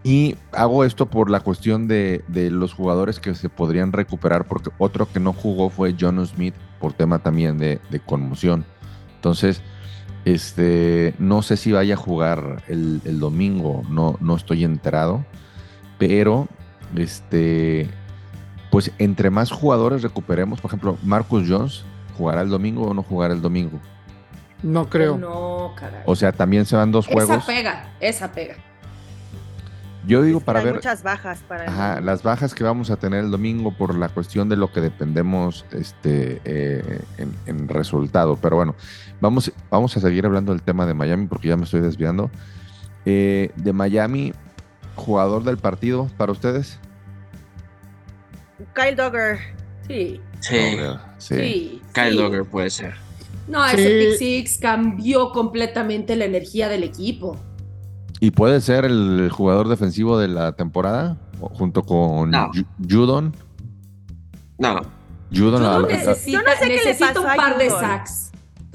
Y 0.02 0.36
hago 0.52 0.84
esto 0.84 1.06
por 1.06 1.30
la 1.30 1.40
cuestión 1.40 1.88
de, 1.88 2.22
los 2.28 2.74
jugadores 2.74 3.20
que 3.20 3.34
se 3.34 3.48
podrían 3.48 3.92
recuperar, 3.92 4.46
porque 4.46 4.70
otro 4.78 5.10
que 5.10 5.20
no 5.20 5.32
jugó 5.32 5.70
fue 5.70 5.94
John 5.98 6.24
Smith 6.26 6.54
por 6.78 6.92
tema 6.92 7.20
también 7.20 7.56
de, 7.56 7.80
conmoción. 8.04 8.66
Entonces, 9.14 9.62
este, 10.26 11.14
no 11.18 11.40
sé 11.42 11.56
si 11.56 11.72
vaya 11.72 11.94
a 11.94 11.96
jugar 11.96 12.64
el, 12.68 13.00
el, 13.04 13.18
domingo, 13.18 13.82
no, 13.88 14.18
no 14.20 14.36
estoy 14.36 14.64
enterado, 14.64 15.24
pero 15.98 16.48
este, 16.96 17.88
pues 18.74 18.90
entre 18.98 19.30
más 19.30 19.52
jugadores 19.52 20.02
recuperemos, 20.02 20.60
por 20.60 20.68
ejemplo, 20.68 20.98
Marcus 21.04 21.44
Jones, 21.48 21.84
¿jugará 22.18 22.40
el 22.40 22.48
domingo 22.48 22.88
o 22.88 22.92
no 22.92 23.04
jugará 23.04 23.32
el 23.32 23.40
domingo? 23.40 23.78
No 24.64 24.90
creo. 24.90 25.16
No, 25.16 25.74
caray. 25.76 26.02
O 26.06 26.16
sea, 26.16 26.32
también 26.32 26.66
se 26.66 26.74
van 26.74 26.90
dos 26.90 27.06
juegos. 27.06 27.36
Esa 27.36 27.46
pega, 27.46 27.92
esa 28.00 28.32
pega. 28.32 28.56
Yo 30.08 30.22
digo 30.22 30.40
para 30.40 30.58
Hay 30.58 30.64
ver. 30.64 30.74
muchas 30.74 31.04
bajas 31.04 31.38
para. 31.46 31.70
Ajá, 31.70 32.00
las 32.00 32.24
bajas 32.24 32.52
que 32.52 32.64
vamos 32.64 32.90
a 32.90 32.96
tener 32.96 33.22
el 33.22 33.30
domingo 33.30 33.70
por 33.70 33.96
la 33.96 34.08
cuestión 34.08 34.48
de 34.48 34.56
lo 34.56 34.72
que 34.72 34.80
dependemos 34.80 35.64
este, 35.70 36.40
eh, 36.44 37.00
en, 37.16 37.32
en 37.46 37.68
resultado. 37.68 38.40
Pero 38.42 38.56
bueno, 38.56 38.74
vamos, 39.20 39.52
vamos 39.70 39.96
a 39.96 40.00
seguir 40.00 40.26
hablando 40.26 40.50
del 40.50 40.62
tema 40.62 40.84
de 40.84 40.94
Miami 40.94 41.28
porque 41.28 41.46
ya 41.46 41.56
me 41.56 41.62
estoy 41.62 41.80
desviando. 41.80 42.28
Eh, 43.04 43.52
de 43.54 43.72
Miami, 43.72 44.32
jugador 44.96 45.44
del 45.44 45.58
partido 45.58 46.08
para 46.16 46.32
ustedes. 46.32 46.80
Kyle 48.74 48.94
Dogger. 48.96 49.38
Sí, 49.86 50.20
Sí, 50.40 50.56
Sí. 51.18 51.36
sí. 51.36 51.82
Kyle 51.92 52.10
sí. 52.12 52.16
Dogger 52.16 52.44
puede 52.44 52.70
ser. 52.70 52.94
No, 53.48 53.66
Sí. 53.68 53.76
ese 53.76 53.88
Pick 54.10 54.18
Six 54.18 54.58
cambió 54.58 55.30
completamente 55.32 56.16
la 56.16 56.24
energía 56.24 56.68
del 56.68 56.82
equipo. 56.82 57.36
¿Y 58.20 58.30
puede 58.30 58.60
ser 58.60 58.84
el 58.86 59.28
jugador 59.30 59.68
defensivo 59.68 60.18
de 60.18 60.28
la 60.28 60.52
temporada? 60.52 61.18
Junto 61.40 61.82
con 61.82 62.30
No. 62.30 62.50
Ju- 62.52 62.66
Judon. 62.88 63.34
No, 64.58 64.80
Judon, 65.34 65.62
Judon 65.62 65.88
necesita, 65.88 66.30
Yo 66.38 66.42
no 66.42 66.50
sé 66.52 66.58
qué 66.60 66.66
le 66.68 66.74
necesita 66.76 67.06
pasó 67.08 67.20
un 67.22 67.26
a 67.30 67.34
par 67.36 67.58
de 67.58 67.68
sacks 67.70 68.23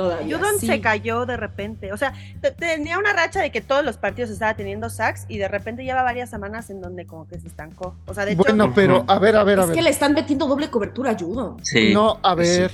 todavía. 0.03 0.37
Judon 0.37 0.59
sí. 0.59 0.67
se 0.67 0.79
cayó 0.79 1.25
de 1.25 1.35
repente. 1.35 1.91
O 1.91 1.97
sea, 1.97 2.13
te- 2.41 2.51
tenía 2.51 2.97
una 2.97 3.11
racha 3.11 3.41
de 3.41 3.51
que 3.51 3.59
todos 3.59 3.83
los 3.83 3.97
partidos 3.97 4.29
estaba 4.29 4.53
teniendo 4.55 4.89
sacks 4.89 5.25
y 5.27 5.37
de 5.37 5.47
repente 5.49 5.83
lleva 5.83 6.03
varias 6.03 6.29
semanas 6.29 6.69
en 6.69 6.79
donde 6.79 7.05
como 7.05 7.27
que 7.27 7.37
se 7.39 7.47
estancó. 7.47 7.95
O 8.05 8.13
sea, 8.13 8.23
de 8.23 8.31
hecho, 8.31 8.43
Bueno, 8.43 8.71
pero 8.73 9.03
a 9.07 9.19
ver, 9.19 9.35
a 9.35 9.43
ver, 9.43 9.59
a 9.59 9.63
Es 9.63 9.69
que 9.71 9.75
ver. 9.75 9.83
le 9.83 9.89
están 9.89 10.13
metiendo 10.13 10.47
doble 10.47 10.69
cobertura 10.69 11.11
a 11.11 11.17
Judon. 11.19 11.57
sí. 11.65 11.93
No, 11.93 12.17
a 12.23 12.31
sí. 12.35 12.37
ver, 12.39 12.71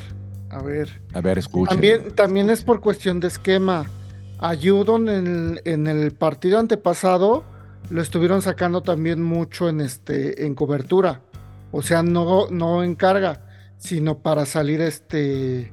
a 0.51 0.61
ver. 0.61 1.01
a 1.13 1.21
ver, 1.21 1.37
escuchen. 1.39 1.69
También, 1.75 2.11
también 2.15 2.49
es 2.51 2.63
por 2.63 2.79
cuestión 2.79 3.19
de 3.19 3.27
esquema. 3.27 3.85
A 4.37 4.53
Judon 4.55 5.09
en, 5.09 5.61
en 5.65 5.87
el 5.87 6.11
partido 6.11 6.59
antepasado 6.59 7.43
lo 7.89 8.01
estuvieron 8.01 8.41
sacando 8.41 8.81
también 8.81 9.23
mucho 9.23 9.67
en 9.69 9.81
este 9.81 10.45
en 10.45 10.53
cobertura. 10.55 11.21
O 11.71 11.81
sea, 11.81 12.03
no, 12.03 12.47
no 12.51 12.83
en 12.83 12.95
carga, 12.95 13.41
sino 13.77 14.19
para 14.19 14.45
salir 14.45 14.79
este 14.81 15.71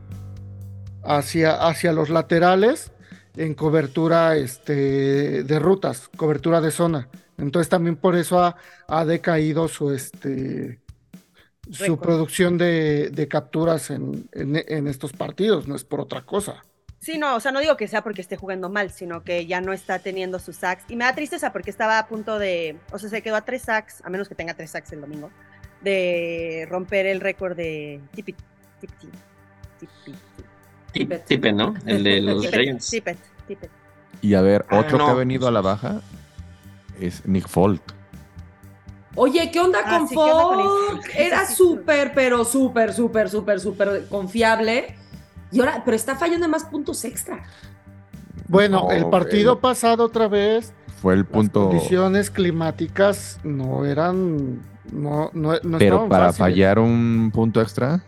hacia, 1.05 1.67
hacia 1.67 1.93
los 1.93 2.11
laterales 2.11 2.93
en 3.37 3.55
cobertura 3.55 4.37
este, 4.37 5.43
de 5.45 5.59
rutas, 5.59 6.09
cobertura 6.17 6.61
de 6.61 6.71
zona. 6.71 7.09
Entonces 7.39 7.69
también 7.69 7.97
por 7.97 8.15
eso 8.17 8.41
ha, 8.43 8.57
ha 8.89 9.05
decaído 9.05 9.69
su 9.69 9.91
este 9.93 10.81
su 11.71 11.99
producción 11.99 12.59
de, 12.59 13.11
de 13.11 13.29
capturas 13.29 13.91
en, 13.91 14.29
en- 14.33 14.63
en 14.67 14.89
estos 14.89 15.13
partidos, 15.13 15.69
no 15.69 15.77
es 15.77 15.85
por 15.85 16.01
otra 16.01 16.23
cosa. 16.23 16.63
Sí, 16.99 17.19
no, 17.19 17.35
o 17.37 17.41
sea, 17.41 17.51
no 17.51 17.61
digo 17.61 17.77
que 17.77 17.89
sea 17.89 18.03
porque 18.03 18.21
esté 18.21 18.37
jugando 18.37 18.69
mal, 18.69 18.91
sino 18.91 19.25
que 19.25 19.47
ya 19.47 19.61
no 19.61 19.73
está 19.73 19.99
teniendo 20.01 20.39
sus 20.39 20.57
sacks. 20.57 20.85
Y 20.89 20.97
me 20.97 21.05
da 21.05 21.15
tristeza 21.15 21.53
porque 21.53 21.71
estaba 21.71 21.99
a 21.99 22.07
punto 22.07 22.39
de, 22.39 22.79
o 22.93 22.99
sea, 22.99 23.09
se 23.11 23.23
quedó 23.23 23.37
a 23.37 23.45
tres 23.45 23.63
sacks, 23.63 24.03
a 24.05 24.11
menos 24.11 24.29
que 24.29 24.35
tenga 24.35 24.55
tres 24.55 24.71
sacks 24.71 24.93
el 24.93 25.01
domingo, 25.01 25.31
de 25.81 26.67
romper 26.69 27.07
el 27.07 27.21
récord 27.21 27.57
de 27.57 28.01
Tippett. 28.15 28.37
Tippett. 28.81 29.01
Tippett. 29.81 30.17
Tip- 30.37 30.47
Tipe, 30.93 31.53
¿no? 31.53 31.75
El 31.87 32.05
de 32.05 32.21
los 32.21 32.43
Tippett. 32.43 32.55
Ravens. 32.55 32.91
Tippett. 32.91 33.19
Tippett. 33.49 33.71
Y 34.21 34.35
a 34.35 34.41
ver, 34.41 34.65
Ah, 34.69 34.79
otro 34.81 34.99
que 34.99 35.05
ha 35.11 35.15
venido 35.15 35.49
a 35.49 35.51
la 35.51 35.61
baja 35.61 36.01
es 37.01 37.27
Nick 37.27 37.49
Folk. 37.49 37.83
Oye, 39.15 39.51
¿qué 39.53 39.61
onda 39.61 39.81
Ah, 39.85 39.99
con 39.99 40.09
sí. 40.09 40.15
Era 41.17 41.47
súper, 41.47 42.13
pero 42.15 42.45
súper, 42.45 42.93
súper, 42.95 43.29
súper, 43.29 43.61
súper 43.61 44.07
confiable. 44.09 44.97
Y 45.51 45.61
ahora, 45.61 45.83
pero 45.85 45.95
está 45.97 46.17
fallando 46.17 46.47
en 46.47 46.51
más 46.51 46.65
puntos 46.65 47.05
extra. 47.05 47.43
Bueno, 48.49 48.85
No, 48.89 48.91
el 48.91 49.07
partido 49.11 49.55
el- 49.55 49.59
pasado 49.59 50.05
otra 50.05 50.29
vez, 50.29 50.73
Fue 51.01 51.15
el 51.15 51.21
las 51.21 51.29
punto. 51.29 51.69
condiciones 51.69 52.31
climáticas 52.31 53.39
no 53.45 53.85
eran, 53.85 54.61
no, 54.93 55.31
no, 55.35 55.55
no 55.63 55.79
Pero 55.79 56.09
para 56.09 56.27
fáciles. 56.27 56.39
fallar 56.39 56.79
un 56.79 57.31
punto 57.35 57.61
extra, 57.61 58.03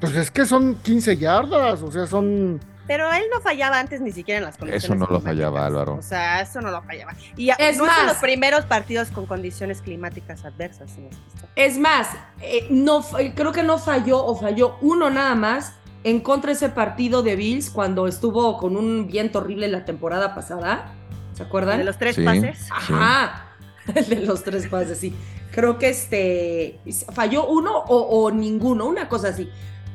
Pues 0.00 0.16
es 0.16 0.30
que 0.30 0.46
son 0.46 0.76
15 0.76 1.16
yardas, 1.16 1.82
o 1.82 1.90
sea, 1.92 2.06
son... 2.06 2.60
Pero 2.86 3.12
él 3.12 3.22
no 3.32 3.40
fallaba 3.40 3.78
antes 3.78 4.00
ni 4.00 4.10
siquiera 4.10 4.38
en 4.38 4.44
las 4.46 4.56
condiciones 4.56 4.82
Eso 4.84 4.94
no 4.96 5.06
lo 5.06 5.20
fallaba, 5.20 5.64
Álvaro. 5.64 5.94
O 5.94 6.02
sea, 6.02 6.40
eso 6.40 6.60
no 6.60 6.70
lo 6.72 6.82
fallaba. 6.82 7.12
Y 7.36 7.50
Es 7.50 7.76
no 7.78 7.84
son 7.84 7.86
más- 7.86 8.06
los 8.06 8.16
primeros 8.16 8.64
partidos 8.64 9.10
con 9.10 9.26
condiciones 9.26 9.80
climáticas 9.80 10.44
adversas. 10.44 10.96
visto. 10.96 11.46
Es 11.54 11.78
más, 11.78 12.08
eh, 12.40 12.66
no, 12.70 13.04
creo 13.36 13.52
que 13.52 13.62
no 13.62 13.78
falló 13.78 14.24
o 14.24 14.34
falló 14.34 14.76
uno 14.80 15.08
nada 15.08 15.36
más 15.36 15.74
en 16.02 16.18
contra 16.20 16.48
de 16.48 16.54
ese 16.56 16.68
partido 16.70 17.22
de 17.22 17.36
Bills 17.36 17.70
cuando 17.70 18.08
estuvo 18.08 18.56
con 18.58 18.76
un 18.76 19.06
viento 19.06 19.38
horrible 19.38 19.68
la 19.68 19.84
temporada 19.84 20.34
pasada. 20.34 20.92
¿Se 21.34 21.44
acuerdan? 21.44 21.78
De 21.78 21.84
los 21.84 21.96
tres 21.98 22.16
Sí. 22.16 22.24
pases. 22.24 22.66
Ajá, 22.72 23.44
el 23.94 24.08
de 24.08 24.16
los 24.22 24.42
tres 24.42 24.66
pases, 24.66 24.98
sí. 24.98 25.14
Creo 25.52 25.78
que 25.78 25.90
este 25.90 26.80
falló 27.12 27.46
uno 27.46 27.78
o, 27.78 27.96
o 28.24 28.30
ninguno, 28.32 28.86
una 28.86 29.08
cosa 29.08 29.28
así. 29.28 29.48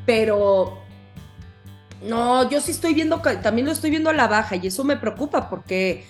Pero 0.06 0.78
no, 2.08 2.50
yo 2.50 2.62
sí 2.62 2.72
estoy 2.72 2.94
viendo, 2.94 3.20
también 3.42 3.66
lo 3.66 3.72
estoy 3.72 3.90
viendo 3.90 4.10
a 4.10 4.14
la 4.14 4.28
baja 4.28 4.56
y 4.56 4.68
eso 4.68 4.84
me 4.84 4.98
preocupa 4.98 5.50
porque 5.50 6.06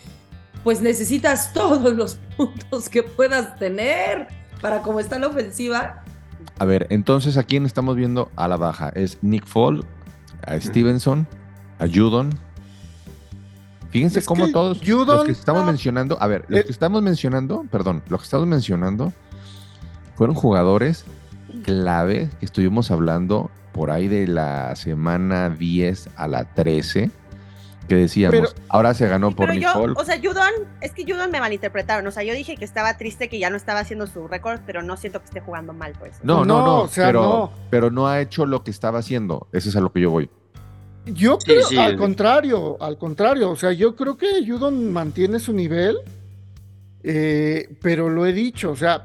pues 0.64 0.82
necesitas 0.82 1.54
todos 1.54 1.94
los 1.96 2.16
puntos 2.38 2.90
que 2.90 3.04
puedas 3.04 3.58
tener 3.58 4.28
para 4.62 4.82
cómo 4.82 5.00
está 5.00 5.20
la 5.20 5.28
ofensiva. 5.28 6.04
A 6.58 6.66
ver, 6.66 6.88
entonces, 6.90 7.38
¿a 7.38 7.44
quién 7.44 7.66
estamos 7.66 7.96
viendo 7.96 8.32
a 8.36 8.48
la 8.48 8.58
baja? 8.58 8.90
Es 8.96 9.18
Nick 9.22 9.46
Fall, 9.46 9.86
a 10.46 10.60
Stevenson, 10.60 11.28
a 11.80 11.88
Judon. 11.88 12.38
Fíjense 13.92 14.20
Es 14.20 14.26
cómo 14.26 14.46
que 14.48 14.52
todos 14.52 14.78
los 14.80 14.88
Judon- 14.88 15.26
que 15.26 15.32
estamos 15.32 15.62
no. 15.62 15.68
mencionando, 15.68 16.18
a 16.22 16.28
ver, 16.28 16.46
los 16.50 16.60
Eh. 16.62 16.66
que 16.66 16.72
estamos 16.72 17.02
mencionando, 17.02 17.66
perdón, 17.72 18.04
los 18.10 18.22
que 18.22 18.26
estamos 18.26 18.48
mencionando 18.48 19.14
fueron 20.16 20.36
jugadores 20.36 21.06
clave 21.64 22.30
que 22.40 22.46
estuvimos 22.46 22.92
hablando 22.92 23.50
por 23.76 23.92
ahí 23.92 24.08
de 24.08 24.26
la 24.26 24.74
semana 24.78 25.50
10 25.50 26.10
a 26.16 26.30
la 26.30 26.46
13, 26.54 27.12
que 27.90 27.96
decíamos, 27.96 28.54
Pero- 28.54 28.66
ahora 28.70 28.94
se 28.94 29.06
ganó 29.06 29.32
por 29.36 29.48
Pero 29.48 29.60
yo, 29.60 29.74
Fall. 29.74 29.94
o 29.98 30.06
sea, 30.06 30.16
Judon, 30.18 30.50
es 30.80 30.94
que 30.94 31.04
Judon 31.04 31.30
me 31.30 31.42
malinterpretaron. 31.42 32.08
O 32.08 32.12
sea, 32.12 32.24
yo 32.24 32.34
dije 32.34 32.56
que 32.56 32.64
estaba 32.64 32.96
triste 32.98 33.28
que 33.28 33.38
ya 33.38 33.50
no 33.50 33.58
estaba 33.58 33.82
haciendo 33.82 34.08
su 34.08 34.30
récord, 34.30 34.62
pero 34.66 34.82
no 34.82 34.96
siento 34.96 35.20
que 35.20 35.26
esté 35.26 35.42
jugando 35.42 35.74
mal, 35.74 35.92
pues. 36.00 36.14
No, 36.24 36.46
no, 36.46 36.60
No, 36.62 36.66
no, 36.66 36.80
o 36.84 36.88
sea, 36.88 37.08
pero, 37.08 37.22
no. 37.22 37.52
pero 37.70 37.92
no 37.92 38.08
ha 38.08 38.22
hecho 38.22 38.46
lo 38.46 38.64
que 38.64 38.72
estaba 38.72 39.00
haciendo. 39.00 39.48
Eso 39.52 39.68
es 39.68 39.76
a 39.76 39.82
lo 39.82 39.92
que 39.92 40.00
yo 40.00 40.10
voy. 40.10 40.30
Yo 41.06 41.38
creo, 41.38 41.68
sí. 41.68 41.78
al 41.78 41.98
contrario, 41.98 42.82
al 42.82 42.98
contrario, 42.98 43.52
o 43.52 43.56
sea, 43.58 43.74
yo 43.74 43.94
creo 43.98 44.16
que 44.18 44.48
Judon 44.48 44.92
mantiene 44.94 45.38
su 45.40 45.52
nivel, 45.52 45.98
eh, 47.04 47.76
pero 47.82 48.10
lo 48.10 48.26
he 48.26 48.32
dicho, 48.34 48.72
o 48.72 48.76
sea, 48.78 49.04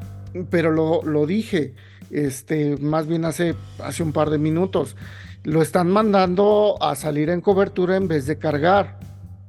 pero 0.48 0.70
lo, 0.70 1.02
lo 1.02 1.26
dije, 1.26 1.74
este, 2.10 2.76
más 2.78 3.06
bien 3.06 3.24
hace, 3.24 3.54
hace 3.82 4.02
un 4.02 4.12
par 4.12 4.30
de 4.30 4.38
minutos, 4.38 4.96
lo 5.44 5.62
están 5.62 5.90
mandando 5.90 6.76
a 6.80 6.94
salir 6.96 7.30
en 7.30 7.40
cobertura 7.40 7.96
en 7.96 8.08
vez 8.08 8.26
de 8.26 8.38
cargar. 8.38 8.98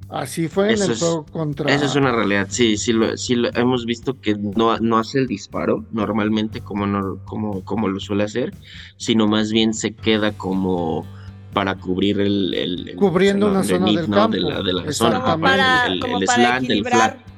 Así 0.09 0.49
fue 0.49 0.67
en 0.67 0.73
Eso 0.73 0.85
el 0.85 0.91
es- 0.91 0.99
juego 0.99 1.25
contra. 1.25 1.73
Esa 1.73 1.85
es 1.85 1.95
una 1.95 2.11
realidad, 2.11 2.47
sí, 2.49 2.75
sí, 2.75 2.91
lo, 2.91 3.15
sí 3.15 3.35
lo- 3.35 3.49
hemos 3.55 3.85
visto 3.85 4.19
que 4.19 4.35
no, 4.35 4.77
no 4.79 4.97
hace 4.97 5.19
el 5.19 5.27
disparo 5.27 5.85
normalmente 5.91 6.59
como, 6.59 6.85
no, 6.85 7.19
como, 7.23 7.63
como 7.63 7.87
lo 7.87 7.97
suele 8.01 8.25
hacer, 8.25 8.53
sino 8.97 9.27
más 9.27 9.51
bien 9.53 9.73
se 9.73 9.93
queda 9.93 10.33
como 10.33 11.05
para 11.53 11.75
cubrir 11.75 12.19
el... 12.19 12.53
el- 12.53 12.89
el 12.89 12.95
Cubriendo 12.97 13.47
una 13.47 13.63
zona 13.63 13.85
del 13.85 14.09
¿no? 14.09 14.15
campo. 14.17 14.35
De 14.35 14.41
la, 14.41 14.61
de 14.61 14.73
la 14.73 14.81
Exactamente. 14.83 14.93
zona, 14.93 15.19
Como 15.21 15.41
para 15.41 15.57
para, 15.57 15.85
el, 15.87 15.93
el- 15.93 15.99
como 16.01 16.17
el 16.19 16.25
para 16.25 16.35
slant, 16.37 16.57
el 16.57 16.65
equilibrar 16.65 17.11
flat. 17.13 17.30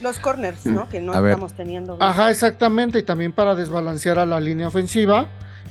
Los 0.00 0.18
corners, 0.18 0.66
¿no? 0.66 0.88
Que 0.88 1.00
no 1.00 1.12
A 1.12 1.20
ver. 1.20 1.32
estamos 1.32 1.54
teniendo. 1.54 1.96
Ajá, 2.00 2.30
exactamente, 2.30 2.98
y 2.98 3.02
también 3.02 3.32
para 3.32 3.54
desbalancear 3.54 4.18
a 4.18 4.26
la 4.26 4.40
línea 4.40 4.68
ofensiva 4.68 5.26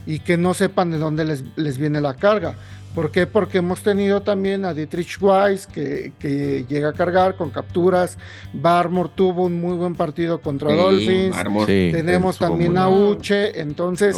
y 0.06 0.20
que 0.20 0.38
no 0.38 0.54
sepan 0.54 0.92
de 0.92 0.98
dónde 0.98 1.26
les, 1.26 1.44
les 1.56 1.78
viene 1.78 2.02
la 2.02 2.16
carga. 2.16 2.56
¿Por 2.96 3.10
qué? 3.10 3.26
Porque 3.26 3.58
hemos 3.58 3.82
tenido 3.82 4.22
también 4.22 4.66
a 4.66 4.74
Dietrich 4.76 5.18
Weiss 5.20 5.66
que, 5.66 6.14
que 6.20 6.64
llega 6.70 6.90
a 6.90 6.94
cargar 6.94 7.36
con 7.36 7.50
capturas. 7.50 8.20
Barmore 8.54 9.10
tuvo 9.16 9.46
un 9.46 9.60
muy 9.60 9.76
buen 9.76 9.96
partido 9.96 10.42
contra 10.42 10.70
Sí, 10.70 10.76
Dolphins. 10.76 11.36
Sí, 11.66 11.90
Tenemos 11.92 12.38
también 12.38 12.78
a. 12.78 12.90
Uche, 12.90 13.60
entonces 13.60 14.16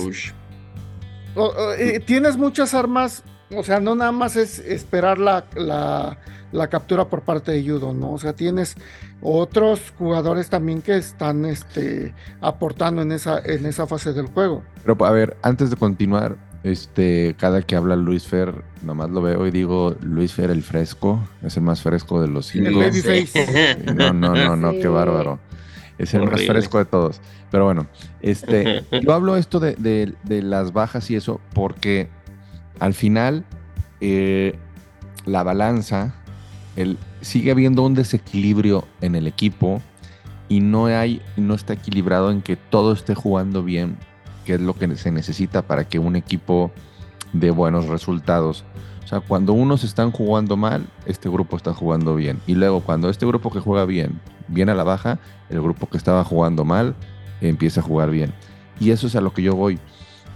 eh, 1.77 1.99
tienes 2.05 2.37
muchas 2.37 2.73
armas, 2.73 3.23
o 3.53 3.63
sea, 3.63 3.79
no 3.79 3.95
nada 3.95 4.11
más 4.11 4.35
es 4.35 4.59
esperar 4.59 5.17
la, 5.19 5.45
la- 5.55 6.17
la 6.51 6.67
captura 6.69 7.05
por 7.09 7.21
parte 7.21 7.51
de 7.51 7.67
Judo, 7.67 7.93
¿no? 7.93 8.13
O 8.13 8.17
sea, 8.17 8.31
tienes 8.33 8.75
otros 9.21 9.93
jugadores 9.97 10.49
también 10.49 10.81
que 10.81 10.95
están 10.95 11.43
este, 11.45 12.13
aportando 12.39 13.01
en 13.01 13.11
esa, 13.11 13.39
en 13.43 13.65
esa 13.65 13.87
fase 13.87 14.13
del 14.13 14.27
juego. 14.27 14.63
Pero 14.85 15.03
a 15.05 15.11
ver, 15.11 15.35
antes 15.41 15.69
de 15.69 15.75
continuar, 15.75 16.37
este, 16.63 17.35
cada 17.37 17.61
que 17.61 17.75
habla 17.75 17.95
Luis 17.97 18.25
Fer, 18.27 18.53
nomás 18.83 19.09
lo 19.09 19.21
veo 19.21 19.45
y 19.47 19.51
digo, 19.51 19.95
Luis 20.01 20.33
Fer 20.33 20.49
el 20.49 20.63
fresco, 20.63 21.19
es 21.43 21.57
el 21.57 21.63
más 21.63 21.81
fresco 21.81 22.21
de 22.21 22.27
los 22.29 22.53
El 22.55 22.67
cinco. 22.67 22.79
babyface. 22.79 23.77
No, 23.93 24.13
no, 24.13 24.33
no, 24.33 24.55
no, 24.55 24.71
Sí. 24.71 24.79
qué 24.81 24.87
bárbaro. 24.87 25.39
Es 25.97 26.13
el 26.13 26.29
más 26.29 26.41
fresco 26.45 26.77
de 26.77 26.85
todos. 26.85 27.19
Pero 27.51 27.65
bueno, 27.65 27.87
este, 28.21 28.83
yo 29.01 29.13
hablo 29.13 29.35
esto 29.35 29.59
de, 29.59 30.13
las 30.25 30.71
bajas 30.71 31.09
y 31.11 31.15
eso 31.15 31.41
porque 31.53 32.07
al 32.79 32.93
final 32.93 33.45
eh, 34.01 34.57
la 35.25 35.43
balanza, 35.43 36.15
sigue 37.21 37.51
habiendo 37.51 37.83
un 37.83 37.93
desequilibrio 37.93 38.85
en 39.01 39.15
el 39.15 39.27
equipo 39.27 39.81
y 40.49 40.59
no 40.59 40.85
hay, 40.85 41.21
no 41.37 41.53
está 41.55 41.73
equilibrado 41.73 42.31
en 42.31 42.41
que 42.41 42.55
todo 42.55 42.93
esté 42.93 43.15
jugando 43.15 43.63
bien, 43.63 43.97
que 44.45 44.55
es 44.55 44.61
lo 44.61 44.75
que 44.75 44.95
se 44.95 45.11
necesita 45.11 45.63
para 45.63 45.87
que 45.87 45.99
un 45.99 46.15
equipo 46.15 46.71
dé 47.33 47.51
buenos 47.51 47.87
resultados. 47.87 48.63
O 49.03 49.07
sea, 49.07 49.19
cuando 49.19 49.53
unos 49.53 49.83
están 49.83 50.11
jugando 50.11 50.57
mal, 50.57 50.87
este 51.05 51.29
grupo 51.29 51.57
está 51.57 51.73
jugando 51.73 52.15
bien. 52.15 52.39
Y 52.47 52.55
luego 52.55 52.81
cuando 52.81 53.09
este 53.09 53.25
grupo 53.25 53.51
que 53.51 53.59
juega 53.59 53.85
bien 53.85 54.19
viene 54.47 54.71
a 54.71 54.75
la 54.75 54.83
baja, 54.83 55.19
el 55.49 55.61
grupo 55.61 55.87
que 55.87 55.97
estaba 55.97 56.23
jugando 56.23 56.65
mal 56.65 56.95
empieza 57.41 57.81
a 57.81 57.83
jugar 57.83 58.09
bien. 58.09 58.33
Y 58.79 58.91
eso 58.91 59.07
es 59.07 59.15
a 59.15 59.21
lo 59.21 59.33
que 59.33 59.43
yo 59.43 59.55
voy. 59.55 59.79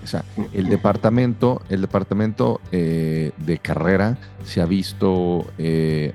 O 0.04 0.08
sea, 0.08 0.24
el 0.54 0.70
departamento, 0.70 1.62
el 1.70 1.82
departamento 1.82 2.62
eh, 2.72 3.32
de 3.38 3.58
carrera 3.60 4.18
se 4.44 4.62
ha 4.62 4.66
visto 4.66 5.46
eh, 5.58 6.14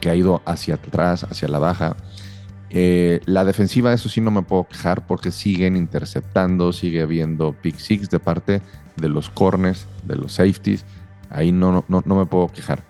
que 0.00 0.10
ha 0.10 0.14
ido 0.14 0.42
hacia 0.44 0.74
atrás, 0.74 1.24
hacia 1.24 1.48
la 1.48 1.58
baja. 1.58 1.96
Eh, 2.70 3.20
la 3.26 3.44
defensiva, 3.44 3.92
eso 3.92 4.08
sí 4.08 4.20
no 4.20 4.30
me 4.30 4.42
puedo 4.42 4.64
quejar 4.64 5.06
porque 5.06 5.30
siguen 5.30 5.76
interceptando, 5.76 6.72
sigue 6.72 7.02
habiendo 7.02 7.52
pick 7.52 7.76
six 7.78 8.10
de 8.10 8.18
parte 8.18 8.62
de 8.96 9.08
los 9.08 9.30
corners, 9.30 9.86
de 10.04 10.16
los 10.16 10.34
safeties. 10.34 10.84
Ahí 11.30 11.52
no, 11.52 11.84
no, 11.88 12.02
no 12.04 12.14
me 12.14 12.26
puedo 12.26 12.48
quejar. 12.48 12.84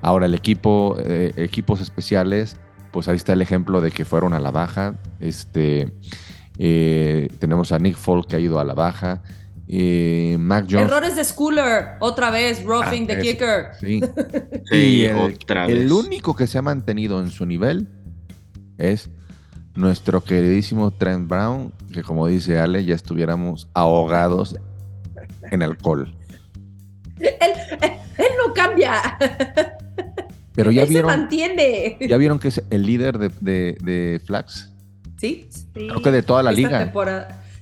Ahora, 0.00 0.26
el 0.26 0.34
equipo, 0.34 0.96
equipos 1.00 1.80
especiales, 1.80 2.56
pues 2.92 3.08
ahí 3.08 3.16
está 3.16 3.32
el 3.32 3.42
ejemplo 3.42 3.80
de 3.80 3.90
que 3.90 4.04
fueron 4.04 4.32
a 4.32 4.38
la 4.38 4.52
baja. 4.52 4.94
Este, 5.18 5.92
tenemos 7.38 7.72
a 7.72 7.78
Nick 7.78 7.96
Folk 7.96 8.28
que 8.28 8.36
ha 8.36 8.38
ido 8.38 8.60
a 8.60 8.64
la 8.64 8.74
baja. 8.74 9.22
Eh, 9.70 10.36
Mac 10.38 10.66
Jones. 10.68 10.86
Errores 10.86 11.14
de 11.14 11.24
Schooler, 11.24 11.96
otra 12.00 12.30
vez, 12.30 12.64
roughing 12.64 13.06
the 13.06 13.18
kicker. 13.20 13.68
Sí, 13.80 14.00
y 14.72 15.04
el, 15.04 15.92
único 15.92 16.34
que 16.34 16.46
se 16.46 16.58
ha 16.58 16.62
mantenido 16.62 17.20
en 17.20 17.30
su 17.30 17.46
nivel 17.46 17.88
es 18.76 19.10
nuestro 19.74 20.22
queridísimo 20.22 20.90
Trent 20.90 21.28
Brown, 21.28 21.72
que 21.92 22.02
como 22.02 22.26
dice 22.26 22.58
Ale, 22.58 22.84
ya 22.84 22.94
estuviéramos 22.94 23.68
ahogados 23.72 24.56
en 25.50 25.62
alcohol. 25.62 26.14
Él, 27.18 27.30
no 28.46 28.52
cambia. 28.54 29.18
Pero 30.54 30.70
ya 30.70 30.84
vieron. 30.84 31.10
Se 31.10 31.16
mantiene. 31.16 31.96
¿Ya 32.00 32.16
vieron 32.16 32.38
que 32.38 32.48
es 32.48 32.62
el 32.70 32.84
líder 32.84 33.18
de, 33.18 33.76
de, 33.80 34.20
Flags? 34.24 34.70
Sí, 35.18 35.48
Creo 35.72 36.02
que 36.02 36.10
de 36.10 36.22
toda 36.22 36.42
la 36.42 36.52
liga. 36.52 36.92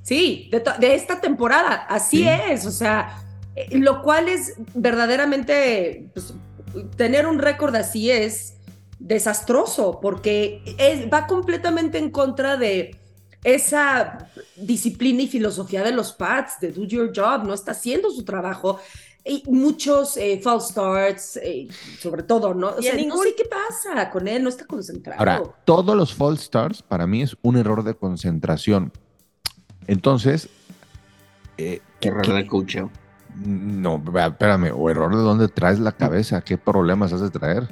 Sí, 0.07 0.49
de, 0.53 0.95
esta 0.95 1.21
temporada, 1.21 1.85
así 1.89 2.29
es, 2.29 2.65
o 2.65 2.71
sea, 2.71 3.25
eh, 3.57 3.77
lo 3.77 4.03
cual 4.03 4.29
es 4.29 4.55
verdaderamente, 4.73 6.11
pues, 6.15 6.33
tener 6.97 7.27
un 7.27 7.41
récord 7.41 7.75
así 7.75 8.09
es 8.09 8.55
desastroso, 9.01 9.99
porque 10.01 10.63
va 11.13 11.27
completamente 11.27 11.99
en 11.99 12.13
contra 12.13 12.57
de 12.57 12.97
esa 13.43 14.31
disciplina 14.55 15.23
y 15.23 15.27
filosofía 15.27 15.83
de 15.83 15.91
los 15.91 16.13
Pats, 16.13 16.61
de 16.61 16.71
do 16.71 16.85
your 16.85 17.11
job, 17.13 17.45
no 17.45 17.53
está 17.53 17.73
haciendo 17.73 18.09
su 18.13 18.25
trabajo. 18.25 18.79
Y 19.25 19.43
muchos 19.51 20.17
eh, 20.19 20.39
false 20.41 20.71
starts, 20.71 21.37
eh, 21.43 21.67
sobre 21.99 22.23
todo, 22.23 22.55
¿no? 22.55 22.69
O 22.79 22.81
sea, 22.81 22.95
no 22.95 23.17
sé 23.17 23.35
qué 23.37 23.45
pasa 23.45 24.09
con 24.09 24.29
él, 24.29 24.45
no 24.45 24.51
está 24.51 24.67
concentrado. 24.67 25.19
Ahora, 25.19 25.43
todos 25.65 25.97
los 25.97 26.15
false 26.15 26.45
starts 26.45 26.81
para 26.81 27.09
mí 27.09 27.23
es 27.23 27.37
un 27.43 27.57
error 27.57 27.83
de 27.83 27.95
concentración. 27.97 28.93
Entonces. 29.87 30.49
Eh, 31.59 31.81
error 32.01 32.27
de 32.27 32.47
coach. 32.47 32.77
No, 33.45 34.03
espérame, 34.15 34.73
o 34.75 34.89
error 34.91 35.15
de 35.15 35.23
dónde 35.23 35.49
traes 35.49 35.79
la 35.79 35.93
cabeza, 35.93 36.41
qué 36.41 36.57
problemas 36.57 37.13
has 37.13 37.21
de 37.21 37.31
traer. 37.31 37.69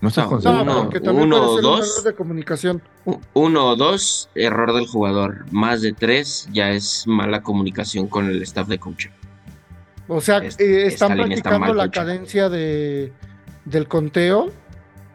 No 0.00 0.08
estás 0.08 0.28
no, 0.44 0.90
uno, 1.12 1.50
o 1.50 1.60
dos. 1.62 2.04
de 2.04 2.14
comunicación. 2.14 2.82
Uno 3.32 3.68
o 3.68 3.76
dos, 3.76 4.28
error 4.34 4.74
del 4.74 4.86
jugador. 4.86 5.46
Más 5.50 5.82
de 5.82 5.92
tres, 5.92 6.48
ya 6.52 6.72
es 6.72 7.06
mala 7.06 7.42
comunicación 7.42 8.08
con 8.08 8.26
el 8.26 8.42
staff 8.42 8.68
de 8.68 8.78
coach. 8.78 9.06
O 10.08 10.20
sea, 10.20 10.42
eh, 10.42 10.86
están 10.86 11.16
practicando 11.16 11.72
la 11.72 11.90
cadencia 11.90 12.50
de, 12.50 13.12
del 13.64 13.88
conteo, 13.88 14.50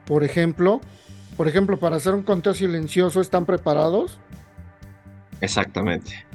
por 0.06 0.24
ejemplo. 0.24 0.82
Por 1.38 1.48
ejemplo, 1.48 1.78
para 1.78 1.98
hacer 1.98 2.14
un 2.14 2.24
conteo 2.24 2.54
silencioso, 2.54 3.22
¿están 3.22 3.46
preparados? 3.46 4.20
Exactamente. 5.40 6.26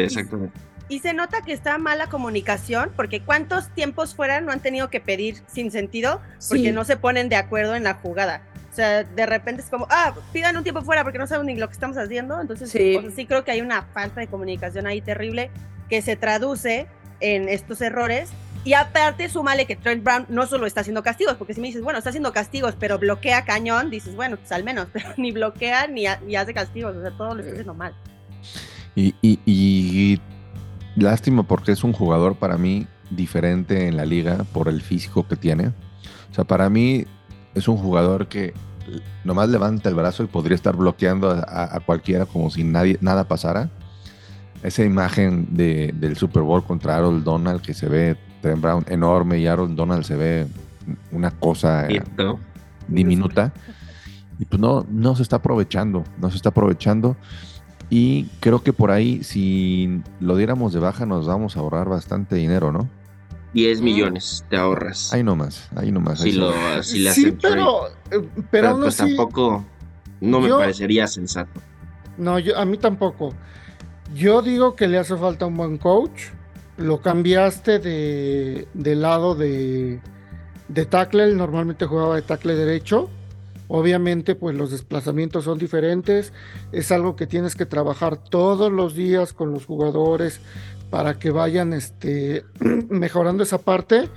Exactamente. 0.00 0.58
Y, 0.88 0.98
se 0.98 1.14
nota 1.14 1.40
que 1.40 1.52
está 1.52 1.78
mala 1.78 2.08
comunicación, 2.08 2.92
porque 2.94 3.22
cuántos 3.22 3.70
tiempos 3.70 4.14
fuera 4.14 4.40
no 4.42 4.52
han 4.52 4.60
tenido 4.60 4.90
que 4.90 5.00
pedir 5.00 5.36
sin 5.46 5.70
sentido, 5.70 6.20
porque 6.48 6.70
no 6.70 6.84
se 6.84 6.98
ponen 6.98 7.30
de 7.30 7.36
acuerdo 7.36 7.74
en 7.74 7.84
la 7.84 7.94
jugada. 7.94 8.42
O 8.70 8.74
sea, 8.74 9.04
de 9.04 9.26
repente 9.26 9.62
es 9.62 9.68
como, 9.68 9.86
ah, 9.90 10.14
pidan 10.32 10.56
un 10.56 10.62
tiempo 10.62 10.82
fuera 10.82 11.02
porque 11.02 11.18
no 11.18 11.26
saben 11.26 11.46
ni 11.46 11.56
lo 11.56 11.66
que 11.68 11.74
estamos 11.74 11.96
haciendo. 11.96 12.40
Entonces, 12.40 12.70
sí, 12.70 12.98
sí 13.14 13.26
creo 13.26 13.44
que 13.44 13.50
hay 13.50 13.60
una 13.60 13.82
falta 13.82 14.20
de 14.20 14.26
comunicación 14.26 14.86
ahí 14.86 15.00
terrible 15.00 15.50
que 15.88 16.00
se 16.00 16.16
traduce 16.16 16.86
en 17.20 17.48
estos 17.48 17.80
errores. 17.80 18.30
Y 18.64 18.74
aparte, 18.74 19.28
súmale 19.28 19.66
que 19.66 19.76
Trent 19.76 20.04
Brown 20.04 20.26
no 20.28 20.46
solo 20.46 20.66
está 20.66 20.82
haciendo 20.82 21.02
castigos, 21.02 21.34
porque 21.34 21.52
si 21.52 21.60
me 21.60 21.66
dices, 21.66 21.82
bueno, 21.82 21.98
está 21.98 22.10
haciendo 22.10 22.32
castigos, 22.32 22.76
pero 22.78 22.98
bloquea 22.98 23.44
cañón, 23.44 23.90
dices, 23.90 24.14
bueno, 24.14 24.36
pues 24.36 24.52
al 24.52 24.62
menos, 24.62 24.88
pero 24.92 25.08
ni 25.16 25.32
bloquea 25.32 25.86
ni, 25.86 26.04
ni 26.24 26.36
hace 26.36 26.54
castigos, 26.54 26.96
o 26.96 27.02
sea, 27.02 27.10
todo 27.10 27.34
lo 27.34 27.40
está 27.40 27.52
haciendo 27.52 27.74
mal. 27.74 27.94
Y, 28.94 29.14
y, 29.22 30.20
lástima 30.96 31.42
porque 31.44 31.72
es 31.72 31.84
un 31.84 31.92
jugador 31.92 32.36
para 32.36 32.58
mí 32.58 32.86
diferente 33.10 33.88
en 33.88 33.96
la 33.96 34.04
liga 34.04 34.44
por 34.52 34.68
el 34.68 34.82
físico 34.82 35.26
que 35.26 35.36
tiene. 35.36 35.68
O 36.30 36.34
sea, 36.34 36.44
para 36.44 36.68
mí 36.68 37.06
es 37.54 37.68
un 37.68 37.76
jugador 37.76 38.28
que 38.28 38.52
nomás 39.24 39.48
levanta 39.48 39.88
el 39.88 39.94
brazo 39.94 40.24
y 40.24 40.26
podría 40.26 40.54
estar 40.54 40.76
bloqueando 40.76 41.30
a, 41.30 41.80
cualquiera 41.80 42.26
como 42.26 42.50
si 42.50 42.64
nadie, 42.64 42.98
nada 43.00 43.24
pasara. 43.24 43.70
Esa 44.62 44.84
imagen 44.84 45.48
de, 45.50 45.92
del 45.98 46.16
Super 46.16 46.42
Bowl 46.42 46.62
contra 46.62 46.96
Aaron 46.96 47.24
Donald 47.24 47.62
que 47.62 47.74
se 47.74 47.88
ve 47.88 48.16
Trent 48.42 48.60
Brown 48.60 48.84
enorme 48.88 49.38
y 49.38 49.46
Aaron 49.46 49.74
Donald 49.74 50.04
se 50.04 50.16
ve 50.16 50.46
una 51.10 51.30
cosa 51.30 51.88
diminuta. 52.88 53.52
Y 54.38 54.44
pues 54.44 54.60
no, 54.60 54.84
no 54.90 55.14
se 55.14 55.22
está 55.22 55.36
aprovechando, 55.36 56.04
no 56.18 56.30
se 56.30 56.36
está 56.36 56.50
aprovechando. 56.50 57.16
Y 57.94 58.24
creo 58.40 58.62
que 58.62 58.72
por 58.72 58.90
ahí, 58.90 59.22
si 59.22 60.00
lo 60.18 60.34
diéramos 60.38 60.72
de 60.72 60.80
baja, 60.80 61.04
nos 61.04 61.26
vamos 61.26 61.58
a 61.58 61.60
ahorrar 61.60 61.90
bastante 61.90 62.36
dinero, 62.36 62.72
¿no? 62.72 62.88
10 63.52 63.82
millones 63.82 64.46
te 64.48 64.56
ahorras. 64.56 65.12
Ahí 65.12 65.22
nomás, 65.22 65.68
ahí 65.76 65.92
nomás. 65.92 66.20
Si, 66.20 66.32
lo, 66.32 66.54
si 66.82 67.00
le 67.00 67.12
sí, 67.12 67.32
pero, 67.32 67.88
eh, 68.10 68.26
pero, 68.50 68.80
pues 68.80 68.96
tampoco 68.96 69.66
no 70.22 70.40
me 70.40 70.48
parecería 70.48 71.06
sensato. 71.06 71.60
No, 72.16 72.38
yo, 72.38 72.58
a 72.58 72.64
mí 72.64 72.78
tampoco. 72.78 73.34
Yo 74.14 74.40
digo 74.40 74.74
que 74.74 74.88
le 74.88 74.96
hace 74.96 75.14
falta 75.18 75.44
un 75.44 75.58
buen 75.58 75.76
coach. 75.76 76.28
Lo 76.78 77.02
cambiaste 77.02 77.78
de, 77.78 78.68
de 78.72 78.94
lado 78.96 79.34
de, 79.34 80.00
de 80.68 80.86
tackle. 80.86 81.34
Normalmente 81.34 81.84
jugaba 81.84 82.16
de 82.16 82.22
tackle 82.22 82.54
derecho. 82.54 83.10
Obviamente, 83.74 84.34
pues 84.34 84.54
los 84.54 84.70
desplazamientos 84.70 85.44
son 85.44 85.56
diferentes, 85.56 86.34
es 86.72 86.92
algo 86.92 87.16
que 87.16 87.26
tienes 87.26 87.54
que 87.54 87.64
trabajar 87.64 88.18
todos 88.18 88.70
los 88.70 88.94
días 88.94 89.32
con 89.32 89.50
los 89.50 89.64
jugadores 89.64 90.42
para 90.90 91.18
que 91.18 91.30
vayan 91.30 91.72
este, 91.72 92.44
mejorando 92.90 93.42
esa 93.42 93.56
parte. 93.56 94.10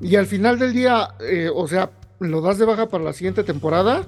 Y 0.00 0.14
al 0.14 0.26
final 0.26 0.60
del 0.60 0.72
día, 0.72 1.08
eh, 1.18 1.50
o 1.52 1.66
sea, 1.66 1.90
lo 2.20 2.40
das 2.40 2.58
de 2.58 2.66
baja 2.66 2.86
para 2.86 3.02
la 3.02 3.12
siguiente 3.12 3.42
temporada 3.42 4.04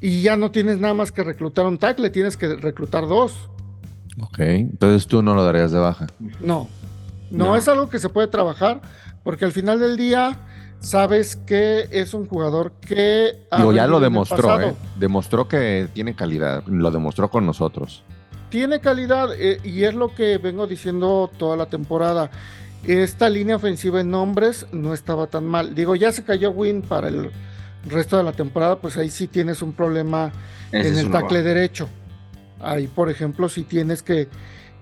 y 0.00 0.22
ya 0.22 0.34
no 0.34 0.50
tienes 0.50 0.78
nada 0.78 0.94
más 0.94 1.12
que 1.12 1.22
reclutar 1.22 1.66
un 1.66 1.76
tackle, 1.76 2.08
tienes 2.08 2.38
que 2.38 2.56
reclutar 2.56 3.06
dos. 3.06 3.50
Ok, 4.18 4.38
entonces 4.38 5.08
tú 5.08 5.20
no 5.20 5.34
lo 5.34 5.44
darías 5.44 5.72
de 5.72 5.78
baja. 5.78 6.06
No, 6.40 6.70
no, 7.30 7.44
no. 7.48 7.56
es 7.56 7.68
algo 7.68 7.90
que 7.90 7.98
se 7.98 8.08
puede 8.08 8.28
trabajar 8.28 8.80
porque 9.22 9.44
al 9.44 9.52
final 9.52 9.78
del 9.78 9.98
día 9.98 10.38
sabes 10.80 11.36
que 11.36 11.88
es 11.90 12.14
un 12.14 12.26
jugador 12.26 12.72
que... 12.80 13.38
Digo, 13.56 13.72
ya 13.72 13.86
lo 13.86 14.00
demostró, 14.00 14.60
¿eh? 14.60 14.74
Demostró 14.98 15.46
que 15.46 15.88
tiene 15.92 16.14
calidad, 16.14 16.64
lo 16.66 16.90
demostró 16.90 17.30
con 17.30 17.46
nosotros. 17.46 18.02
Tiene 18.48 18.80
calidad 18.80 19.28
eh, 19.38 19.60
y 19.62 19.84
es 19.84 19.94
lo 19.94 20.14
que 20.14 20.38
vengo 20.38 20.66
diciendo 20.66 21.30
toda 21.38 21.56
la 21.56 21.66
temporada. 21.66 22.30
Esta 22.84 23.28
línea 23.28 23.56
ofensiva 23.56 24.00
en 24.00 24.10
nombres 24.10 24.66
no 24.72 24.94
estaba 24.94 25.28
tan 25.28 25.46
mal. 25.46 25.74
Digo, 25.74 25.94
ya 25.94 26.10
se 26.12 26.24
cayó 26.24 26.50
Win 26.50 26.82
para 26.82 27.08
el 27.08 27.30
resto 27.86 28.16
de 28.16 28.24
la 28.24 28.32
temporada, 28.32 28.76
pues 28.76 28.96
ahí 28.96 29.10
sí 29.10 29.28
tienes 29.28 29.62
un 29.62 29.72
problema 29.72 30.32
en 30.72 30.98
el 30.98 31.10
tackle 31.10 31.42
derecho. 31.42 31.88
Ahí, 32.60 32.88
por 32.88 33.08
ejemplo, 33.08 33.48
si 33.48 33.62
tienes 33.62 34.02
que 34.02 34.28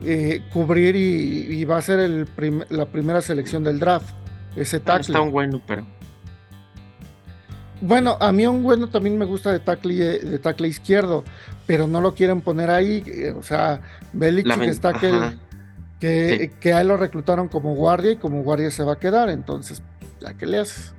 eh, 0.04 0.42
cubrir 0.52 0.96
y, 0.96 1.64
va 1.64 1.78
a 1.78 1.82
ser 1.82 1.98
el 2.00 2.28
la 2.70 2.86
primera 2.86 3.20
selección 3.20 3.64
del 3.64 3.78
draft 3.78 4.14
ese 4.60 4.80
tackle. 4.80 5.02
está 5.02 5.20
un 5.20 5.30
bueno, 5.30 5.60
pero. 5.66 5.86
Bueno, 7.80 8.16
a 8.20 8.32
mí 8.32 8.46
un 8.46 8.62
bueno 8.62 8.88
también 8.88 9.16
me 9.16 9.24
gusta 9.24 9.52
de 9.52 9.60
tackle, 9.60 10.18
de 10.18 10.38
tackle 10.38 10.68
izquierdo, 10.68 11.24
pero 11.66 11.86
no 11.86 12.00
lo 12.00 12.14
quieren 12.14 12.40
poner 12.40 12.70
ahí. 12.70 13.04
Eh, 13.06 13.34
o 13.36 13.42
sea, 13.42 13.80
Belichick 14.12 14.62
está 14.62 14.94
que, 14.94 15.36
que, 16.00 16.52
que, 16.60 16.72
a 16.72 16.80
él 16.80 16.88
lo 16.88 16.96
reclutaron 16.96 17.48
como 17.48 17.74
guardia 17.74 18.12
y 18.12 18.16
como 18.16 18.42
guardia 18.42 18.70
se 18.70 18.82
va 18.82 18.94
a 18.94 18.98
quedar. 18.98 19.28
Entonces, 19.28 19.82
¿a 20.26 20.34
qué 20.34 20.46
le 20.46 20.58
haces? 20.58 20.92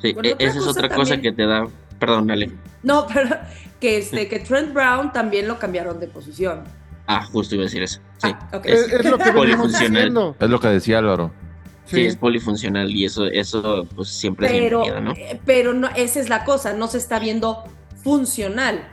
Sí, 0.00 0.14
e, 0.22 0.36
esa 0.38 0.58
es 0.58 0.66
otra 0.66 0.88
cosa 0.88 1.20
que 1.20 1.32
te 1.32 1.46
da. 1.46 1.66
Perdón, 1.98 2.28
dale. 2.28 2.50
No, 2.82 3.06
pero 3.12 3.36
que, 3.80 3.98
este, 3.98 4.28
que 4.28 4.40
Trent 4.40 4.72
Brown 4.72 5.12
también 5.12 5.48
lo 5.48 5.58
cambiaron 5.58 5.98
de 5.98 6.08
posición. 6.08 6.64
Ah, 7.06 7.24
justo 7.24 7.54
iba 7.54 7.62
a 7.62 7.66
decir 7.66 7.82
eso. 7.82 8.00
Sí. 8.18 8.30
Ah, 8.32 8.60
es, 8.64 9.04
lo 9.04 9.18
que 9.18 9.32
polifuncional. 9.34 10.34
Es 10.38 10.50
lo 10.50 10.60
que 10.60 10.68
decía 10.68 10.98
Álvaro. 10.98 11.32
Sí. 11.92 12.06
es 12.06 12.16
polifuncional 12.16 12.90
y 12.90 13.04
eso, 13.04 13.26
eso 13.26 13.86
pues 13.94 14.08
siempre 14.08 14.48
pero, 14.48 14.84
es 14.84 15.02
¿no? 15.02 15.12
Eh, 15.12 15.40
pero 15.44 15.72
no, 15.74 15.88
esa 15.94 16.20
es 16.20 16.28
la 16.28 16.44
cosa, 16.44 16.72
no 16.72 16.88
se 16.88 16.98
está 16.98 17.18
viendo 17.18 17.64
funcional. 18.02 18.88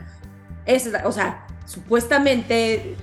Esa 0.66 0.98
es 0.98 1.04
o 1.04 1.12
sea, 1.12 1.46
supuestamente, 1.66 2.96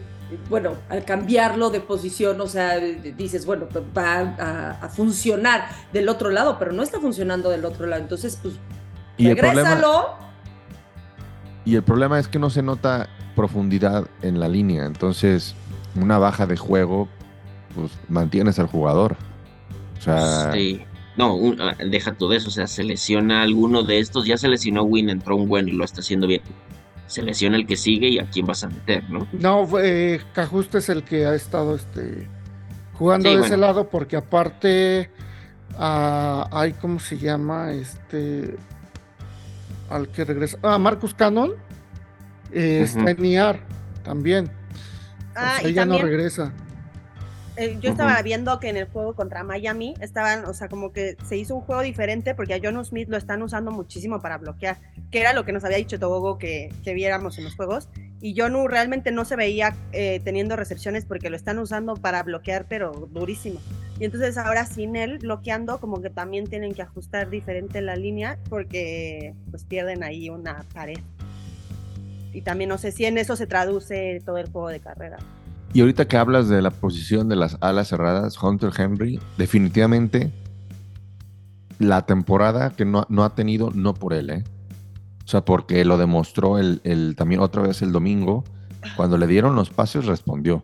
bueno, 0.50 0.74
al 0.90 1.06
cambiarlo 1.06 1.70
de 1.70 1.80
posición, 1.80 2.40
o 2.42 2.48
sea, 2.48 2.78
dices, 2.78 3.46
bueno, 3.46 3.68
pues 3.72 3.84
va 3.98 4.76
a, 4.82 4.90
funcionar 4.90 5.70
del 5.94 6.10
otro 6.10 6.30
lado, 6.30 6.58
pero 6.60 6.72
no 6.72 6.84
está 6.84 7.00
funcionando 7.00 7.50
del 7.50 7.66
otro 7.66 7.88
lado. 7.88 8.02
Entonces, 8.02 8.38
pues, 8.42 8.56
y 9.18 9.34
regrésalo. 9.34 10.16
y 11.66 11.76
el 11.76 11.84
problema 11.84 12.20
es 12.20 12.28
que 12.28 12.40
no 12.40 12.50
se 12.50 12.62
nota 12.62 13.10
profundidad 13.36 14.08
en 14.22 14.40
la 14.40 14.48
línea. 14.48 14.86
Entonces, 14.86 15.56
una 15.96 16.18
baja 16.18 16.46
de 16.46 16.58
juego, 16.58 17.08
pues 17.76 17.92
mantienes 18.10 18.60
al 18.60 18.68
jugador. 18.68 19.16
O 19.98 20.02
sea. 20.02 20.52
Sí. 20.54 20.82
No, 21.16 21.40
ah, 21.60 21.76
deja 21.84 22.14
todo 22.14 22.34
eso. 22.34 22.50
O 22.50 22.52
sea, 22.52 22.68
se 22.68 22.84
lesiona 22.84 23.42
alguno 23.42 23.84
de 23.84 24.00
estos. 24.00 24.26
Ya 24.26 24.38
se 24.38 24.48
lesionó 24.48 24.84
Win, 24.84 25.10
entró 25.10 25.36
un 25.36 25.48
buen 25.50 25.68
y 25.68 25.72
lo 25.72 25.84
está 25.84 26.02
haciendo 26.02 26.28
bien. 26.28 26.42
Se 27.08 27.24
lesiona 27.24 27.58
el 27.58 27.66
que 27.66 27.76
sigue 27.76 28.10
y 28.10 28.20
a 28.20 28.30
quién 28.30 28.46
vas 28.46 28.64
a 28.64 28.70
meter, 28.70 29.10
¿no? 29.10 29.28
No, 29.32 29.68
eh, 29.80 30.22
Cajuste 30.34 30.80
es 30.80 30.90
el 30.90 31.04
que 31.04 31.26
ha 31.26 31.34
estado 31.34 31.76
este, 31.76 32.28
jugando 32.94 33.30
de 33.30 33.46
ese 33.46 33.58
lado 33.58 33.90
porque 33.90 34.16
aparte. 34.18 35.10
Uh, 35.74 36.44
hay, 36.52 36.74
¿cómo 36.74 37.00
se 37.00 37.18
llama? 37.18 37.72
Este. 37.72 38.56
Al 39.90 40.10
que 40.10 40.26
regresa. 40.26 40.58
Ah, 40.62 40.78
Marcus 40.78 41.14
Cannon 41.14 41.54
eh, 42.52 42.82
está 42.84 43.12
en 43.12 43.26
IAR 43.26 43.60
también. 44.04 44.52
Ah, 45.36 45.60
ella 45.64 45.86
no 45.86 45.98
regresa. 45.98 46.54
Eh, 47.58 47.78
yo 47.82 47.90
estaba 47.90 48.22
viendo 48.22 48.60
que 48.60 48.70
en 48.70 48.78
el 48.78 48.86
juego 48.86 49.16
contra 49.16 49.44
Miami 49.44 49.96
estaban, 50.00 50.46
o 50.46 50.54
sea, 50.54 50.70
como 50.70 50.94
que 50.94 51.18
se 51.28 51.38
hizo 51.38 51.56
un 51.56 51.62
juego 51.62 51.82
diferente 51.82 52.36
porque 52.36 52.54
a 52.54 52.60
John 52.62 52.84
Smith 52.86 53.10
lo 53.10 53.18
están 53.18 53.42
usando 53.42 53.72
muchísimo 53.72 54.22
para 54.22 54.38
bloquear, 54.38 54.78
que 55.10 55.20
era 55.20 55.34
lo 55.34 55.44
que 55.44 55.54
nos 55.54 55.64
había 55.64 55.78
dicho 55.78 55.98
Togogo 55.98 56.38
que, 56.38 56.72
que 56.84 56.94
viéramos 56.94 57.38
en 57.40 57.46
los 57.46 57.56
juegos. 57.56 57.90
Y 58.22 58.40
Jonu 58.40 58.68
realmente 58.68 59.12
no 59.12 59.26
se 59.26 59.36
veía 59.36 59.76
eh, 59.92 60.22
teniendo 60.24 60.56
recepciones 60.56 61.06
porque 61.06 61.30
lo 61.30 61.36
están 61.36 61.58
usando 61.58 61.96
para 61.96 62.22
bloquear, 62.22 62.66
pero 62.68 62.92
durísimo. 63.12 63.60
Y 64.00 64.06
entonces 64.06 64.38
ahora 64.38 64.66
sin 64.66 64.96
él 64.96 65.18
bloqueando, 65.18 65.80
como 65.80 66.02
que 66.02 66.12
también 66.12 66.48
tienen 66.48 66.76
que 66.76 66.84
ajustar 66.84 67.30
diferente 67.30 67.82
la 67.82 67.96
línea 67.96 68.38
porque 68.50 69.34
pues 69.50 69.66
pierden 69.66 70.04
ahí 70.04 70.30
una 70.30 70.64
pared 70.74 71.00
y 72.34 72.42
también 72.42 72.70
no 72.70 72.78
sé 72.78 72.92
si 72.92 73.06
en 73.06 73.18
eso 73.18 73.36
se 73.36 73.48
traduce 73.48 74.22
todo 74.24 74.38
el 74.38 74.52
juego 74.52 74.70
de 74.70 74.80
carrera. 74.80 75.18
Y 75.74 75.82
ahorita 75.82 76.08
que 76.08 76.18
hablas 76.18 76.50
de 76.50 76.62
la 76.62 76.72
posición 76.72 77.30
de 77.30 77.36
las 77.36 77.58
alas 77.62 77.90
cerradas, 77.90 78.42
Hunter 78.42 78.72
Henry, 78.78 79.20
definitivamente 79.38 80.32
la 81.80 82.06
temporada 82.06 82.72
que 82.72 82.86
no, 82.86 83.06
no 83.10 83.24
ha 83.24 83.36
tenido, 83.36 83.72
no 83.74 83.94
por 83.94 84.14
él, 84.14 84.30
¿eh? 84.30 84.44
O 85.24 85.28
sea, 85.28 85.42
porque 85.42 85.84
lo 85.84 85.98
demostró 85.98 86.58
el, 86.58 87.16
también 87.18 87.42
otra 87.42 87.62
vez 87.62 87.82
el 87.82 87.92
domingo, 87.92 88.46
cuando 88.96 89.18
le 89.18 89.28
dieron 89.28 89.56
los 89.56 89.70
pases 89.70 90.06
respondió. 90.06 90.64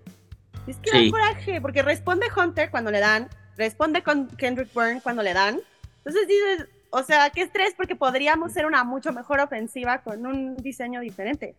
Es 0.66 0.78
que 0.78 0.92
da 0.92 1.12
coraje, 1.12 1.60
porque 1.60 1.82
responde 1.82 2.28
Hunter 2.36 2.72
cuando 2.72 2.90
le 2.90 3.02
dan, 3.02 3.28
responde 3.58 4.04
con 4.04 4.28
Kendrick 4.28 4.74
Byrne 4.74 5.02
cuando 5.02 5.22
le 5.22 5.34
dan. 5.34 5.60
Entonces 5.98 6.28
dices, 6.28 6.68
o 6.92 7.04
sea, 7.04 7.30
qué 7.30 7.42
estrés 7.42 7.74
porque 7.76 7.98
podríamos 7.98 8.54
ser 8.54 8.66
una 8.66 8.86
mucho 8.86 9.12
mejor 9.12 9.42
ofensiva 9.42 9.98
con 9.98 10.26
un 10.26 10.56
diseño 10.56 11.02
diferente. 11.02 11.56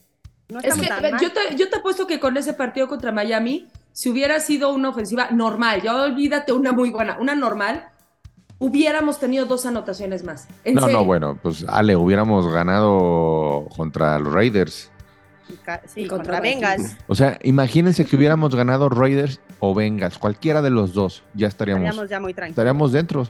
No 0.48 0.60
es 0.60 0.74
que 0.74 0.86
yo 1.20 1.32
te, 1.32 1.56
yo 1.56 1.70
te 1.70 1.76
apuesto 1.76 2.06
que 2.06 2.20
con 2.20 2.36
ese 2.36 2.52
partido 2.52 2.86
contra 2.86 3.12
Miami, 3.12 3.68
si 3.92 4.10
hubiera 4.10 4.40
sido 4.40 4.72
una 4.74 4.90
ofensiva 4.90 5.30
normal, 5.30 5.82
ya 5.82 5.94
olvídate 6.02 6.52
una 6.52 6.72
muy 6.72 6.90
buena, 6.90 7.16
una 7.18 7.34
normal, 7.34 7.88
hubiéramos 8.58 9.18
tenido 9.18 9.46
dos 9.46 9.66
anotaciones 9.66 10.24
más. 10.24 10.48
no, 10.64 10.88
no, 10.88 11.04
bueno, 11.04 11.38
pues 11.42 11.64
Ale, 11.68 11.96
hubiéramos 11.96 12.52
ganado 12.52 13.68
contra 13.74 14.18
los 14.18 14.32
Raiders. 14.32 14.90
Sí, 15.86 16.06
contra, 16.06 16.40
Bengals. 16.40 16.96
O 17.06 17.14
sea, 17.14 17.38
imagínense 17.42 18.04
que 18.04 18.16
hubiéramos 18.16 18.54
ganado 18.54 18.88
Raiders 18.88 19.40
o 19.60 19.74
Bengals, 19.74 20.18
cualquiera 20.18 20.62
de 20.62 20.70
los 20.70 20.94
dos, 20.94 21.22
ya 21.34 21.48
estaríamos, 21.48 21.84
estaríamos 21.84 22.10
ya 22.10 22.20
muy 22.20 22.34
tranquilos. 22.34 22.52
Estaríamos 22.52 22.92
dentro. 22.92 23.28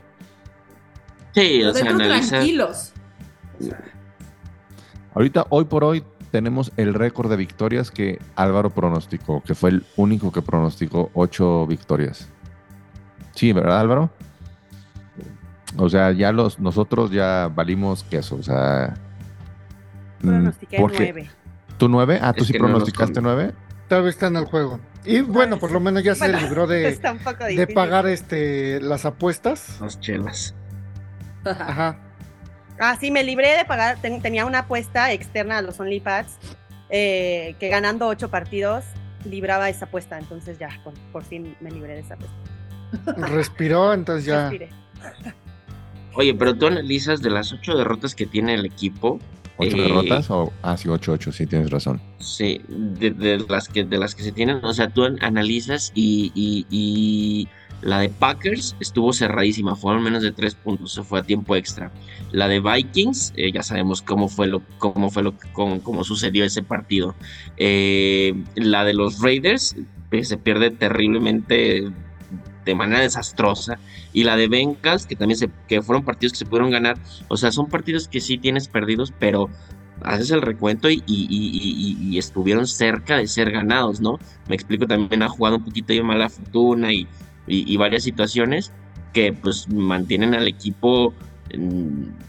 Sí, 1.33 1.63
o 1.63 1.73
sea, 1.73 1.95
tranquilos. 1.95 2.93
Ahorita, 5.13 5.45
hoy 5.49 5.65
por 5.65 5.83
hoy, 5.83 6.03
tenemos 6.35 6.73
el 6.75 6.93
récord 6.93 7.29
de 7.29 7.37
victorias 7.37 7.91
que 7.91 8.19
Álvaro 8.35 8.69
pronosticó, 8.69 9.41
que 9.41 9.55
fue 9.55 9.69
el 9.69 9.85
único 9.95 10.33
que 10.33 10.41
pronosticó 10.41 11.09
ocho 11.13 11.65
victorias. 11.65 12.27
Sí, 13.33 13.53
¿verdad, 13.53 13.79
Álvaro? 13.79 14.09
O 15.77 15.87
sea, 15.87 16.11
ya 16.11 16.33
los, 16.33 16.59
nosotros 16.59 17.09
ya 17.11 17.49
valimos 17.55 18.03
queso, 18.03 18.35
o 18.35 18.43
sea. 18.43 18.95
Mm, 20.19 20.27
Pronostiqué 20.27 20.77
nueve. 20.77 21.29
¿Tú 21.77 21.87
nueve? 21.87 22.19
Ah, 22.21 22.33
¿tú 22.33 22.43
sí 22.43 22.51
pronosticaste 22.51 23.21
nueve? 23.21 23.53
Todavía 23.87 24.09
está 24.09 24.27
en 24.27 24.35
el 24.35 24.43
juego. 24.43 24.81
Y 25.05 25.21
bueno, 25.21 25.57
por 25.57 25.71
lo 25.71 25.79
menos 25.79 26.03
ya 26.03 26.15
se 26.15 26.27
libró 26.27 26.67
de, 26.67 26.99
de 27.55 27.67
pagar 27.67 28.07
este 28.07 28.81
las 28.81 29.05
apuestas. 29.05 29.79
Las 29.79 30.01
chelas. 30.01 30.53
Ajá. 31.45 31.97
Ah, 32.79 32.97
sí, 32.99 33.11
me 33.11 33.23
libré 33.23 33.57
de 33.57 33.65
pagar. 33.65 33.97
tenía 34.01 34.45
una 34.45 34.59
apuesta 34.59 35.11
externa 35.11 35.59
a 35.59 35.61
los 35.61 35.79
OnlyPads 35.79 36.37
eh, 36.89 37.55
que 37.59 37.69
ganando 37.69 38.07
ocho 38.07 38.29
partidos 38.29 38.83
libraba 39.23 39.69
esa 39.69 39.85
apuesta. 39.85 40.17
Entonces 40.17 40.59
ya, 40.59 40.69
por, 41.11 41.23
fin 41.23 41.55
me 41.61 41.71
libré 41.71 41.93
de 41.93 41.99
esa 42.01 42.15
apuesta. 42.15 42.35
Respiró, 43.27 43.93
entonces 43.93 44.25
ya. 44.25 44.51
Oye, 46.13 46.33
pero 46.33 46.55
tú 46.55 46.67
analizas 46.67 47.21
de 47.21 47.29
las 47.29 47.51
ocho 47.51 47.75
derrotas 47.75 48.15
que 48.15 48.25
tiene 48.25 48.53
el 48.53 48.65
equipo. 48.65 49.19
¿Ocho 49.57 49.77
derrotas? 49.77 50.29
O, 50.29 50.51
ah, 50.61 50.75
sí, 50.75 50.89
ocho, 50.89 51.13
ocho, 51.13 51.31
sí, 51.31 51.45
tienes 51.45 51.69
razón. 51.69 52.01
Sí, 52.19 52.61
de, 52.67 53.45
las, 53.47 53.69
que, 53.69 53.85
de 53.85 53.97
las 53.97 54.13
que 54.13 54.23
se 54.23 54.33
tienen, 54.33 54.63
o 54.63 54.73
sea, 54.73 54.89
tú 54.89 55.05
analizas 55.21 55.91
y 55.95 57.47
la 57.85 57.99
de 57.99 58.09
Packers 58.09 58.75
estuvo 58.79 59.13
cerradísima, 59.13 59.75
fueron 59.75 60.03
menos 60.03 60.23
de 60.23 60.31
tres 60.31 60.55
puntos, 60.55 60.93
se 60.93 61.03
fue 61.03 61.19
a 61.19 61.23
tiempo 61.23 61.55
extra. 61.55 61.91
La 62.31 62.47
de 62.47 62.59
Vikings, 62.59 63.33
eh, 63.37 63.51
ya 63.51 63.61
sabemos 63.61 64.01
cómo 64.01 64.27
fue 64.27 64.47
lo, 64.47 64.63
cómo 64.79 65.11
fue 65.11 65.21
lo, 65.21 65.35
cómo, 65.53 66.03
sucedió 66.03 66.43
ese 66.43 66.63
partido. 66.63 67.13
Eh, 67.57 68.33
la 68.55 68.85
de 68.85 68.95
los 68.95 69.21
Raiders 69.21 69.75
eh, 70.09 70.23
se 70.23 70.37
pierde 70.37 70.71
terriblemente 70.71 71.91
de 72.65 72.75
manera 72.75 73.01
desastrosa. 73.01 73.77
Y 74.13 74.23
la 74.23 74.35
de 74.35 74.47
Bengals, 74.47 75.05
que 75.05 75.15
también 75.15 75.37
se, 75.37 75.51
que 75.67 75.83
fueron 75.83 76.03
partidos 76.03 76.33
que 76.33 76.39
se 76.39 76.45
pudieron 76.47 76.71
ganar. 76.71 76.97
O 77.27 77.37
sea, 77.37 77.51
son 77.51 77.67
partidos 77.67 78.07
que 78.07 78.19
sí 78.19 78.39
tienes 78.39 78.67
perdidos, 78.67 79.13
pero 79.19 79.47
haces 80.01 80.31
el 80.31 80.41
recuento 80.41 80.89
y, 80.89 81.03
y, 81.05 82.17
estuvieron 82.17 82.65
cerca 82.65 83.17
de 83.17 83.27
ser 83.27 83.51
ganados, 83.51 84.01
¿no? 84.01 84.19
Me 84.47 84.55
explico, 84.55 84.87
también 84.87 85.21
ha 85.21 85.29
jugado 85.29 85.57
un 85.57 85.63
poquito 85.63 85.93
de 85.93 86.01
mala 86.01 86.29
fortuna 86.29 86.91
y 86.91 87.07
y, 87.47 87.77
varias 87.77 88.03
situaciones 88.03 88.71
que 89.13 89.33
pues 89.33 89.69
mantienen 89.69 90.33
al 90.33 90.47
equipo 90.47 91.13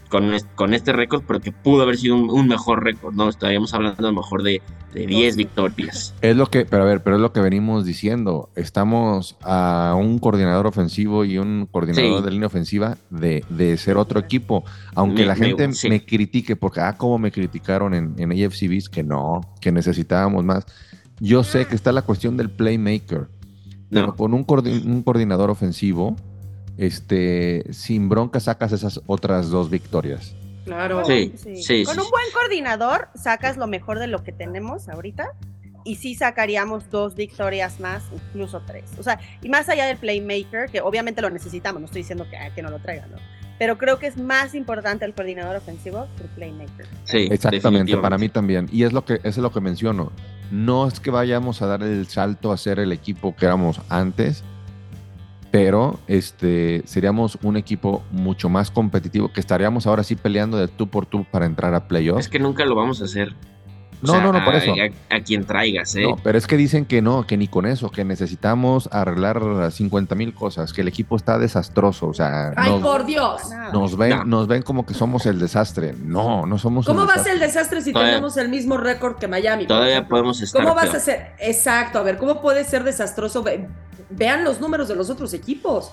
con, 0.09 0.31
con, 0.55 0.73
este 0.73 0.93
récord, 0.93 1.23
pero 1.27 1.41
que 1.41 1.51
pudo 1.51 1.81
haber 1.81 1.97
sido 1.97 2.15
un, 2.15 2.47
mejor 2.47 2.83
récord, 2.83 3.13
¿no? 3.13 3.29
Estaríamos 3.29 3.73
hablando 3.73 4.07
a 4.07 4.11
lo 4.11 4.15
mejor 4.15 4.43
de, 4.43 4.61
de 4.93 5.05
10 5.05 5.35
victorias. 5.35 6.13
Es 6.21 6.35
lo 6.35 6.45
que, 6.47 6.65
pero 6.65 6.83
a 6.83 6.85
ver, 6.85 7.03
pero 7.03 7.17
es 7.17 7.21
lo 7.21 7.33
que 7.33 7.41
venimos 7.41 7.85
diciendo. 7.85 8.49
Estamos 8.55 9.37
a 9.41 9.95
un 9.97 10.19
coordinador 10.19 10.67
ofensivo 10.67 11.25
y 11.25 11.37
un 11.37 11.67
coordinador 11.69 12.23
de 12.23 12.31
línea 12.31 12.47
ofensiva 12.47 12.97
de, 13.09 13.43
de, 13.49 13.75
ser 13.77 13.97
otro 13.97 14.19
equipo. 14.19 14.63
Aunque 14.95 15.25
la 15.25 15.35
gente 15.35 15.67
me, 15.89 16.05
critique, 16.05 16.55
porque, 16.55 16.79
ah, 16.81 16.95
como 16.97 17.17
me 17.17 17.31
criticaron 17.31 17.93
en, 17.93 18.15
en 18.17 18.31
AFCBs, 18.31 18.89
que 18.89 19.03
no, 19.03 19.41
que 19.59 19.71
necesitábamos 19.71 20.45
más. 20.45 20.65
Yo 21.19 21.43
sé 21.43 21.65
que 21.65 21.75
está 21.75 21.91
la 21.91 22.03
cuestión 22.03 22.37
del 22.37 22.51
playmaker 22.51 23.27
pero 23.89 24.15
con 24.15 24.33
un, 24.33 24.43
coordinador 24.43 25.49
ofensivo, 25.49 26.15
este, 26.77 27.63
sin 27.71 28.09
bronca 28.09 28.39
sacas 28.39 28.71
esas 28.71 29.01
otras 29.07 29.49
dos 29.49 29.69
victorias. 29.69 30.35
Claro. 30.65 31.05
Sí, 31.05 31.33
sí. 31.37 31.85
con 31.85 31.97
un 31.97 32.09
buen 32.09 32.25
coordinador 32.33 33.07
sacas 33.15 33.55
lo 33.55 33.67
mejor 33.67 33.99
de 33.99 34.07
lo 34.07 34.23
que 34.23 34.33
tenemos 34.33 34.89
ahorita 34.89 35.31
y 35.85 35.95
sí 35.95 36.15
sacaríamos 36.15 36.89
dos 36.89 37.15
victorias 37.15 37.79
más, 37.79 38.03
incluso 38.13 38.61
tres. 38.65 38.91
O 38.99 39.03
sea, 39.03 39.19
y 39.41 39.47
más 39.47 39.69
allá 39.69 39.85
del 39.85 39.97
playmaker, 39.97 40.69
que 40.69 40.81
obviamente 40.81 41.21
lo 41.21 41.29
necesitamos, 41.29 41.79
no 41.79 41.85
estoy 41.85 42.01
diciendo 42.01 42.25
que, 42.29 42.37
que 42.53 42.61
no 42.61 42.69
lo 42.69 42.79
traigan, 42.79 43.11
¿no? 43.11 43.17
pero 43.59 43.77
creo 43.77 43.99
que 43.99 44.07
es 44.07 44.17
más 44.17 44.55
importante 44.55 45.05
el 45.05 45.13
coordinador 45.13 45.55
ofensivo 45.55 46.07
que 46.17 46.23
el 46.23 46.29
playmaker. 46.29 46.85
Sí, 47.05 47.27
exactamente, 47.31 47.97
para 47.97 48.17
mí 48.17 48.29
también. 48.29 48.67
Y 48.71 48.83
es 48.83 48.93
lo 48.93 49.03
que 49.03 49.19
es 49.23 49.37
lo 49.37 49.51
que 49.51 49.61
menciono. 49.61 50.11
No 50.51 50.87
es 50.87 50.99
que 50.99 51.11
vayamos 51.11 51.61
a 51.61 51.67
dar 51.67 51.83
el 51.83 52.07
salto 52.07 52.51
a 52.51 52.57
ser 52.57 52.79
el 52.79 52.91
equipo 52.91 53.35
que 53.35 53.45
éramos 53.45 53.81
antes, 53.89 54.43
pero 55.51 55.99
este 56.07 56.83
seríamos 56.85 57.37
un 57.41 57.57
equipo 57.57 58.03
mucho 58.11 58.49
más 58.49 58.71
competitivo 58.71 59.31
que 59.31 59.39
estaríamos 59.39 59.87
ahora 59.87 60.03
sí 60.03 60.15
peleando 60.15 60.57
de 60.57 60.67
tú 60.67 60.87
por 60.87 61.05
tú 61.05 61.25
para 61.29 61.45
entrar 61.45 61.73
a 61.73 61.87
playoffs. 61.87 62.25
Es 62.25 62.29
que 62.29 62.39
nunca 62.39 62.65
lo 62.65 62.75
vamos 62.75 63.01
a 63.01 63.05
hacer. 63.05 63.33
No, 64.01 64.21
no, 64.21 64.31
no, 64.31 64.43
por 64.45 64.55
eso. 64.55 64.73
A, 65.09 65.19
quien 65.21 65.45
traigas, 65.45 65.95
¿eh? 65.95 66.03
No, 66.03 66.17
pero 66.23 66.37
es 66.37 66.45
que 66.45 66.57
dicen 66.57 66.85
que 66.85 67.01
no, 67.01 67.25
que 67.25 67.37
ni 67.37 67.47
con 67.47 67.65
eso, 67.65 67.89
que 67.89 68.05
necesitamos 68.05 68.89
arreglar 68.91 69.71
50 69.71 70.15
mil 70.15 70.33
cosas, 70.33 70.73
que 70.73 70.81
el 70.81 70.87
equipo 70.87 71.15
está 71.15 71.39
desastroso, 71.39 72.07
o 72.07 72.13
sea. 72.13 72.53
¡Ay, 72.55 72.79
por 72.81 73.05
Dios! 73.05 73.41
Nos 73.73 73.97
ven, 73.97 74.29
nos 74.29 74.47
ven 74.47 74.61
como 74.61 74.85
que 74.85 74.93
somos 74.93 75.25
el 75.25 75.39
desastre. 75.39 75.95
No, 75.99 76.45
no 76.45 76.57
somos 76.57 76.85
¿Cómo 76.85 77.05
va 77.05 77.13
a 77.13 77.23
ser 77.23 77.33
el 77.33 77.39
desastre 77.39 77.81
si 77.81 77.93
tenemos 77.93 78.37
el 78.37 78.49
mismo 78.49 78.77
récord 78.77 79.17
que 79.17 79.27
Miami? 79.27 79.65
Todavía 79.65 80.07
podemos 80.07 80.41
estar. 80.41 80.61
¿Cómo 80.61 80.75
vas 80.75 80.93
a 80.93 80.99
ser? 80.99 81.33
Exacto, 81.39 81.99
a 81.99 82.03
ver, 82.03 82.17
¿cómo 82.17 82.41
puede 82.41 82.63
ser 82.63 82.83
desastroso? 82.83 83.43
Vean 84.09 84.43
los 84.43 84.61
números 84.61 84.87
de 84.87 84.95
los 84.95 85.09
otros 85.09 85.33
equipos. 85.33 85.91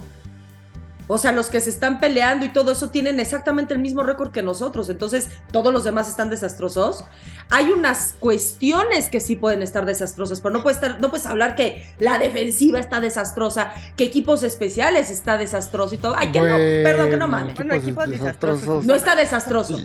O 1.06 1.18
sea, 1.18 1.32
los 1.32 1.48
que 1.48 1.60
se 1.60 1.70
están 1.70 2.00
peleando 2.00 2.46
y 2.46 2.48
todo 2.48 2.72
eso 2.72 2.90
tienen 2.90 3.20
exactamente 3.20 3.74
el 3.74 3.80
mismo 3.80 4.02
récord 4.02 4.30
que 4.30 4.42
nosotros. 4.42 4.88
Entonces, 4.88 5.28
todos 5.52 5.72
los 5.72 5.84
demás 5.84 6.08
están 6.08 6.30
desastrosos. 6.30 7.04
Hay 7.50 7.70
unas 7.70 8.14
cuestiones 8.18 9.10
que 9.10 9.20
sí 9.20 9.36
pueden 9.36 9.62
estar 9.62 9.84
desastrosas, 9.84 10.40
pero 10.40 10.54
no 10.54 10.62
puedes, 10.62 10.76
estar, 10.82 11.00
no 11.00 11.10
puedes 11.10 11.26
hablar 11.26 11.56
que 11.56 11.86
la 11.98 12.18
defensiva 12.18 12.80
está 12.80 13.00
desastrosa, 13.00 13.72
que 13.96 14.04
equipos 14.04 14.42
especiales 14.42 15.10
está 15.10 15.36
desastroso 15.36 15.94
y 15.94 15.98
todo. 15.98 16.14
Ay, 16.16 16.32
que 16.32 16.40
no, 16.40 16.56
perdón, 16.56 17.10
que 17.10 17.16
no 17.16 17.28
mames. 17.28 17.54
Bueno, 17.54 17.74
equipos 17.74 18.08
desastrosos. 18.08 18.86
No 18.86 18.94
está 18.94 19.14
desastroso. 19.14 19.78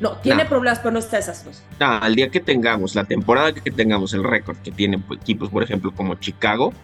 No, 0.00 0.18
tiene 0.18 0.44
problemas, 0.44 0.80
pero 0.80 0.92
no 0.92 0.98
está 0.98 1.16
desastroso. 1.16 1.62
No, 1.80 1.86
al 1.86 2.14
día 2.14 2.28
que 2.28 2.40
tengamos, 2.40 2.94
la 2.94 3.04
temporada 3.04 3.54
que 3.54 3.70
tengamos 3.70 4.12
el 4.12 4.24
récord 4.24 4.56
que 4.58 4.70
tienen 4.70 5.02
equipos, 5.10 5.48
por 5.48 5.62
ejemplo, 5.62 5.90
como 5.94 6.16
Chicago, 6.16 6.74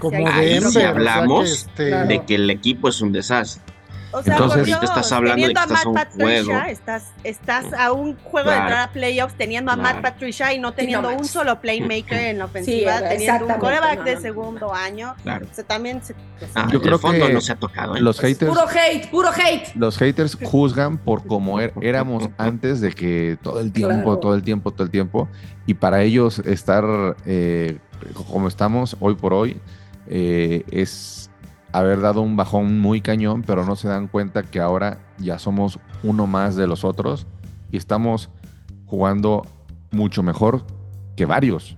como 0.00 0.28
ahí 0.28 0.60
sí 0.60 0.80
hablamos 0.80 1.50
este, 1.50 2.04
de 2.04 2.24
que 2.24 2.34
el 2.34 2.50
equipo 2.50 2.88
es 2.88 3.00
un 3.00 3.12
desastre. 3.12 3.62
O 4.10 4.22
sea, 4.22 4.34
Entonces, 4.34 4.58
ahorita 4.60 4.84
estás 4.86 5.12
hablando 5.12 5.46
de 5.46 5.52
que 5.52 5.60
estás 5.60 5.84
a 5.84 5.88
un 5.88 5.96
juego. 6.16 6.52
Estás, 6.66 7.12
estás 7.24 7.72
a 7.74 7.92
un 7.92 8.16
juego 8.16 8.50
de 8.50 8.56
entrar 8.56 8.88
a 8.88 8.92
playoffs 8.92 9.34
teniendo 9.34 9.70
a 9.70 9.76
Matt 9.76 10.00
Patricia 10.00 10.52
y 10.54 10.58
no 10.58 10.72
teniendo 10.72 11.10
un 11.10 11.26
solo 11.26 11.60
playmaker 11.60 12.18
en 12.18 12.38
la 12.38 12.46
ofensiva, 12.46 13.00
teniendo 13.00 13.46
un 13.46 13.54
coreback 13.54 14.04
de 14.04 14.16
segundo 14.18 14.72
año. 14.72 15.14
Claro. 15.22 15.46
O 15.50 15.54
sea, 15.54 15.64
también 15.64 16.02
se, 16.02 16.14
ah, 16.54 16.68
Yo 16.72 16.80
creo 16.80 16.98
fondo 16.98 17.26
que 17.26 17.32
no 17.34 17.40
se 17.42 17.52
ha 17.52 17.56
tocado. 17.56 17.96
¿eh? 17.96 18.00
Los 18.00 18.18
haters, 18.20 18.50
puro 18.50 18.66
hate, 18.66 19.10
puro 19.10 19.28
hate. 19.28 19.74
Los 19.74 19.98
haters 19.98 20.38
juzgan 20.42 20.96
por 20.96 21.26
cómo 21.26 21.60
er, 21.60 21.74
éramos 21.82 22.30
antes 22.38 22.80
de 22.80 22.92
que 22.92 23.36
todo 23.42 23.60
el 23.60 23.72
tiempo, 23.72 24.18
todo 24.18 24.34
el 24.34 24.42
tiempo, 24.42 24.70
todo 24.70 24.84
el 24.84 24.90
tiempo. 24.90 25.28
Y 25.66 25.74
para 25.74 26.02
ellos 26.02 26.38
estar 26.38 27.16
eh, 27.26 27.76
como 28.30 28.48
estamos 28.48 28.96
hoy 29.00 29.16
por 29.16 29.34
hoy 29.34 29.60
eh, 30.08 30.64
es 30.70 31.30
haber 31.72 32.00
dado 32.00 32.22
un 32.22 32.36
bajón 32.36 32.78
muy 32.78 33.00
cañón, 33.00 33.42
pero 33.42 33.64
no 33.64 33.76
se 33.76 33.88
dan 33.88 34.08
cuenta 34.08 34.42
que 34.42 34.60
ahora 34.60 34.98
ya 35.18 35.38
somos 35.38 35.78
uno 36.02 36.26
más 36.26 36.56
de 36.56 36.66
los 36.66 36.84
otros 36.84 37.26
y 37.70 37.76
estamos 37.76 38.30
jugando 38.86 39.46
mucho 39.90 40.22
mejor 40.22 40.64
que 41.16 41.26
varios. 41.26 41.76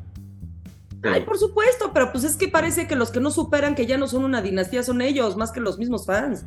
Ay, 1.02 1.22
por 1.22 1.38
supuesto, 1.38 1.92
pero 1.92 2.12
pues 2.12 2.24
es 2.24 2.36
que 2.36 2.48
parece 2.48 2.86
que 2.86 2.94
los 2.94 3.10
que 3.10 3.20
no 3.20 3.30
superan 3.30 3.74
que 3.74 3.86
ya 3.86 3.96
no 3.96 4.06
son 4.06 4.24
una 4.24 4.42
dinastía 4.42 4.82
son 4.82 5.00
ellos, 5.00 5.36
más 5.36 5.50
que 5.50 5.60
los 5.60 5.78
mismos 5.78 6.06
fans. 6.06 6.44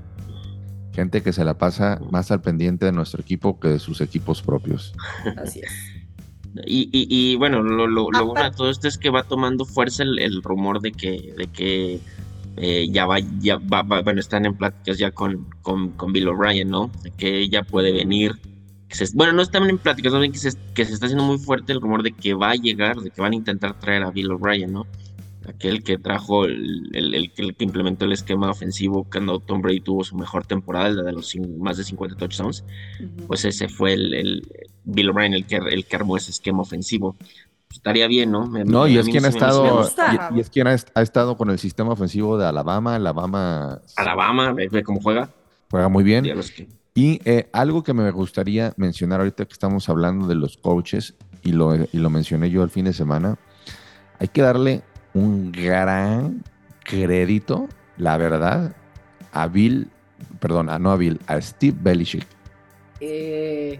Gente 0.94 1.24
que 1.24 1.34
se 1.34 1.44
la 1.44 1.58
pasa 1.58 2.00
más 2.12 2.30
al 2.30 2.42
pendiente 2.42 2.86
de 2.86 2.92
nuestro 2.92 3.22
equipo 3.22 3.60
que 3.60 3.68
de 3.70 3.80
sus 3.80 4.00
equipos 4.00 4.44
propios. 4.44 4.94
Así 5.38 5.60
es. 5.60 5.93
Y, 6.66 7.36
bueno, 7.38 7.64
lo, 7.64 7.88
lo, 7.88 8.10
bueno 8.12 8.44
de 8.44 8.52
todo 8.52 8.70
esto 8.70 8.88
es 8.88 8.98
que 8.98 9.10
va 9.10 9.24
tomando 9.24 9.66
fuerza 9.66 10.04
el, 10.04 10.42
rumor 10.44 10.82
de 10.82 10.92
que, 10.92 11.34
de 11.36 11.48
que 11.48 12.00
eh, 12.58 12.88
ya 12.92 13.06
va, 13.08 13.18
ya 13.40 13.58
va, 13.58 13.82
bueno, 13.82 14.20
están 14.20 14.46
en 14.46 14.56
pláticas 14.56 14.98
ya 15.00 15.12
con, 15.12 15.48
con, 15.62 16.14
Bill 16.14 16.28
O'Brien, 16.28 16.70
¿no? 16.70 16.92
De 17.02 17.12
que 17.12 17.50
ya 17.50 17.64
puede 17.64 17.92
venir. 17.92 18.34
bueno, 19.16 19.34
no 19.34 19.42
están 19.42 19.68
en 19.68 19.80
pláticas, 19.80 20.14
que 20.14 20.38
se, 20.38 20.52
que 20.76 20.86
se 20.86 20.94
está 20.94 21.08
haciendo 21.08 21.24
muy 21.24 21.40
fuerte 21.40 21.74
el 21.74 21.82
rumor 21.82 22.04
de 22.04 22.12
que 22.12 22.36
va 22.36 22.52
a 22.52 22.56
llegar, 22.56 22.98
de 22.98 23.10
que 23.10 23.22
van 23.22 23.34
a 23.34 23.36
intentar 23.36 23.80
traer 23.80 24.04
a 24.04 24.12
Bill 24.12 24.32
O'Brien, 24.32 24.72
¿no? 24.72 24.86
Aquel 25.48 25.84
que 25.84 25.98
trajo, 25.98 26.46
el, 26.46 26.90
el, 26.94 27.32
que 27.34 27.64
implementó 27.64 28.06
el 28.06 28.14
esquema 28.14 28.50
ofensivo 28.50 29.06
cuando 29.12 29.40
Tom 29.40 29.62
Brady 29.62 29.82
tuvo 29.82 30.04
su 30.04 30.16
mejor 30.16 30.46
temporada, 30.46 30.90
la 30.90 31.04
de 31.04 31.14
los 31.14 31.36
más 31.58 31.78
de 31.78 31.84
50 31.84 32.16
touchdowns, 32.16 32.64
pues 33.28 33.46
ese 33.46 33.68
fue 33.68 33.94
el, 33.94 34.48
Bill 34.84 35.10
O'Brien 35.10 35.34
el 35.34 35.46
que, 35.46 35.58
el 35.58 35.86
que 35.86 35.96
armó 35.96 36.18
ese 36.18 36.32
esquema 36.32 36.62
ofensivo. 36.62 37.16
Pues 37.68 37.78
estaría 37.78 38.08
bien, 38.08 38.32
¿no? 38.32 38.46
no, 38.48 38.88
y 38.88 38.98
es 38.98 39.08
quien 39.08 39.26
ha 39.26 39.30
estado, 39.30 39.90
y, 40.36 40.40
es 40.40 40.50
quien 40.50 40.68
ha, 40.68 40.74
estado 40.74 41.38
con 41.38 41.50
el 41.50 41.60
sistema 41.60 41.92
ofensivo 41.92 42.38
de 42.38 42.46
Alabama, 42.46 42.96
Alabama. 42.96 43.82
Alabama, 43.96 44.54
ve, 44.54 44.84
cómo 44.84 45.02
juega. 45.02 45.30
Juega 45.72 45.90
muy 45.90 46.04
bien. 46.04 46.26
Y 46.96 47.20
eh, 47.26 47.50
algo 47.52 47.84
que 47.84 47.94
me 47.94 48.12
gustaría 48.12 48.74
mencionar 48.78 49.20
ahorita 49.20 49.46
que 49.46 49.54
estamos 49.54 49.90
hablando 49.90 50.28
de 50.28 50.36
los 50.36 50.58
coaches, 50.58 51.16
y 51.42 51.52
lo, 51.52 51.76
y 51.76 51.88
lo 51.98 52.10
mencioné 52.10 52.50
yo 52.52 52.64
el 52.64 52.70
fin 52.70 52.86
de 52.86 52.94
semana, 52.94 53.38
hay 54.20 54.28
que 54.28 54.42
darle 54.42 54.84
un 55.14 55.52
gran 55.52 56.44
crédito, 56.84 57.68
la 57.98 58.18
verdad, 58.18 58.76
a 59.32 59.48
Bill, 59.48 59.90
perdón, 60.40 60.70
no 60.82 60.92
a 60.92 60.98
Bill, 60.98 61.20
a 61.28 61.40
Steve 61.42 61.78
Belichick. 61.80 62.26
Eh, 63.00 63.80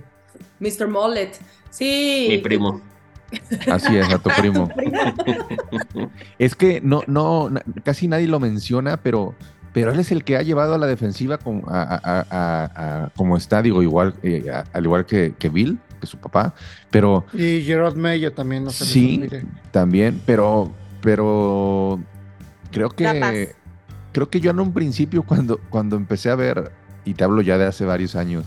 Mr. 0.60 0.88
Mollet, 0.88 1.40
sí. 1.70 2.28
Mi 2.30 2.38
primo. 2.40 2.82
Así 3.72 3.96
es, 3.98 4.14
a 4.14 4.20
tu 4.20 4.30
primo. 4.38 4.70
es 6.38 6.56
que 6.56 6.82
no, 6.82 7.04
no, 7.08 7.50
casi 7.84 8.08
nadie 8.08 8.28
lo 8.28 8.40
menciona, 8.40 8.98
pero, 8.98 9.34
pero 9.74 9.92
él 9.92 10.00
es 10.00 10.12
el 10.12 10.24
que 10.24 10.38
ha 10.38 10.44
llevado 10.44 10.76
a 10.76 10.78
la 10.78 10.88
defensiva 10.88 11.38
como, 11.38 11.64
a, 11.68 13.10
como 13.16 13.38
está, 13.38 13.62
digo, 13.62 13.82
igual, 13.82 14.14
eh, 14.22 14.52
al 14.72 14.84
igual 14.84 15.06
que, 15.06 15.34
que, 15.38 15.50
Bill, 15.50 15.80
que 16.00 16.06
su 16.06 16.18
papá, 16.18 16.54
pero... 16.92 17.26
Y 17.34 17.62
Gerard 17.62 17.96
Mayo 17.96 18.34
también, 18.34 18.66
no 18.66 18.70
sé. 18.70 18.86
Sí, 18.86 19.28
también, 19.72 20.22
pero 20.26 20.72
pero 21.04 22.00
creo 22.72 22.90
que 22.90 23.54
creo 24.14 24.30
que 24.30 24.40
yo 24.40 24.52
en 24.52 24.60
un 24.60 24.74
principio 24.74 25.24
cuando, 25.24 25.60
cuando 25.70 25.98
empecé 25.98 26.30
a 26.32 26.36
ver, 26.36 26.72
y 27.04 27.14
te 27.14 27.24
hablo 27.24 27.42
ya 27.42 27.58
de 27.58 27.66
hace 27.66 27.86
varios 27.86 28.16
años, 28.16 28.46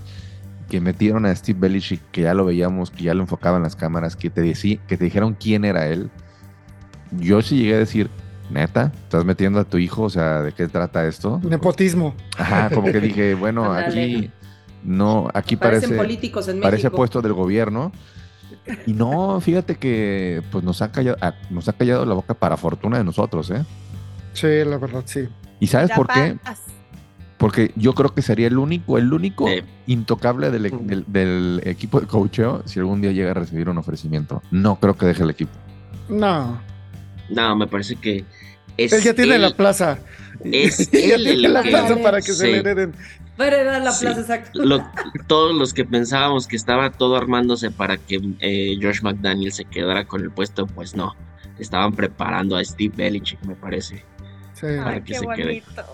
que 0.69 0.81
metieron 0.81 1.27
a 1.27 1.37
Steve 1.37 1.61
Belichick, 1.61 2.01
que 2.11 2.23
ya 2.23 2.35
lo 2.35 2.47
veíamos, 2.47 2.91
que 2.91 3.05
ya 3.05 3.15
lo 3.15 3.21
enfocaban 3.21 3.63
las 3.63 3.77
cámaras, 3.77 4.17
que 4.17 4.31
te, 4.31 4.41
decí, 4.41 4.81
que 4.89 4.97
te 4.97 5.05
dijeron 5.05 5.37
quién 5.39 5.65
era 5.65 5.87
él, 5.87 6.11
yo 7.13 7.43
sí 7.43 7.59
llegué 7.59 7.75
a 7.75 7.79
decir, 7.79 8.11
neta, 8.51 8.91
estás 9.03 9.25
metiendo 9.25 9.61
a 9.61 9.65
tu 9.65 9.77
hijo, 9.77 10.05
o 10.05 10.11
sea, 10.11 10.43
¿de 10.43 10.53
qué 10.53 10.67
trata 10.67 11.07
esto? 11.07 11.41
Nepotismo. 11.45 12.15
Ajá, 12.39 12.71
como 12.71 12.91
que 12.91 13.01
dije, 13.01 13.35
bueno, 13.35 13.73
aquí 13.73 14.31
no, 14.83 15.29
aquí 15.35 15.57
parece, 15.57 15.95
políticos 15.95 16.49
en 16.49 16.61
parece 16.61 16.91
puesto 16.91 17.21
del 17.21 17.35
gobierno. 17.35 17.93
Y 18.87 18.93
no, 18.93 19.41
fíjate 19.41 19.77
que 19.77 20.43
pues 20.51 20.65
nos 20.65 20.83
ha 20.83 20.91
callado, 20.91 21.17
ah, 21.21 21.35
nos 21.51 21.69
ha 21.69 21.73
callado 21.73 22.05
la 22.05 22.15
boca 22.15 22.35
para 22.35 22.57
fortuna 22.57 22.99
de 22.99 23.05
nosotros, 23.05 23.51
¿eh? 23.51 23.65
Sí, 24.33 24.49
la 24.65 24.79
verdad, 24.79 25.03
sí. 25.07 25.29
¿Y 25.61 25.67
sabes 25.69 25.91
por 25.93 26.09
qué? 26.09 26.37
Porque 27.39 27.73
yo 27.77 27.95
creo 27.95 28.15
que 28.15 28.23
sería 28.23 28.47
el 28.47 28.59
único, 28.59 28.99
el 28.99 29.13
único 29.13 29.47
intocable 29.87 30.51
del, 30.51 31.05
del, 31.07 31.61
equipo 31.65 32.01
de 32.01 32.07
coacheo 32.07 32.63
si 32.65 32.79
algún 32.79 33.03
día 33.03 33.13
llega 33.13 33.31
a 33.31 33.35
recibir 33.35 33.69
un 33.69 33.79
ofrecimiento. 33.79 34.43
No 34.51 34.77
creo 34.77 34.97
que 34.97 35.07
deje 35.07 35.23
el 35.23 35.31
equipo. 35.31 35.53
No. 36.09 36.61
No, 37.29 37.57
me 37.57 37.67
parece 37.67 37.97
que 37.97 38.25
es 38.77 38.93
él 38.93 39.03
ya 39.03 39.15
tiene 39.15 39.39
la 39.39 39.55
plaza. 39.55 39.99
Es 40.45 40.81
él 40.93 41.25
tiene 41.25 41.49
la 41.49 41.63
plaza 41.63 41.97
para 42.03 42.21
que 42.21 42.33
se 42.33 42.47
le 42.47 42.59
hereden 42.59 42.95
Heredar 43.39 43.83
la 43.83 43.93
plaza, 43.93 44.21
exacto. 44.21 44.63
todos 45.27 45.55
los 45.55 45.75
que 45.75 45.85
pensábamos 45.85 46.47
que 46.47 46.57
estaba 46.57 46.91
todo 46.91 47.17
armándose 47.17 47.71
para 47.71 47.99
que 47.99 48.21
eh, 48.41 48.79
Josh 48.81 49.03
McDaniel 49.03 49.53
se 49.53 49.65
quedara 49.65 50.07
con 50.07 50.23
el 50.23 50.31
puesto, 50.31 50.67
pues 50.67 50.95
no. 50.95 51.15
Estaban 51.59 51.95
preparando 51.95 52.57
a 52.57 52.65
Steve 52.65 52.95
Belichick, 52.97 53.43
me 53.45 53.55
parece. 53.55 54.05
Sí. 54.55 54.67
Ay, 54.67 55.03
qué 55.03 55.21
bonito. 55.21 55.85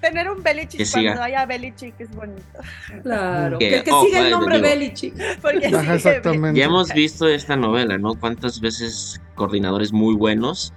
tener 0.00 0.30
un 0.30 0.42
Belichick 0.42 0.90
cuando 0.90 1.22
haya 1.22 1.44
Belichick 1.44 2.00
es 2.00 2.10
bonito. 2.14 2.58
Claro, 3.02 3.58
que, 3.58 3.82
que, 3.82 3.90
siga 3.90 4.20
el 4.20 4.30
nombre 4.30 4.58
Belichick. 4.58 5.14
exactamente. 5.18 6.58
Ya 6.58 6.66
hemos 6.66 6.92
visto 6.94 7.28
esta 7.28 7.56
novela, 7.56 7.98
¿no? 7.98 8.14
Cuántas 8.14 8.60
veces 8.60 9.20
coordinadores 9.34 9.92
muy 9.92 10.14
buenos 10.14 10.72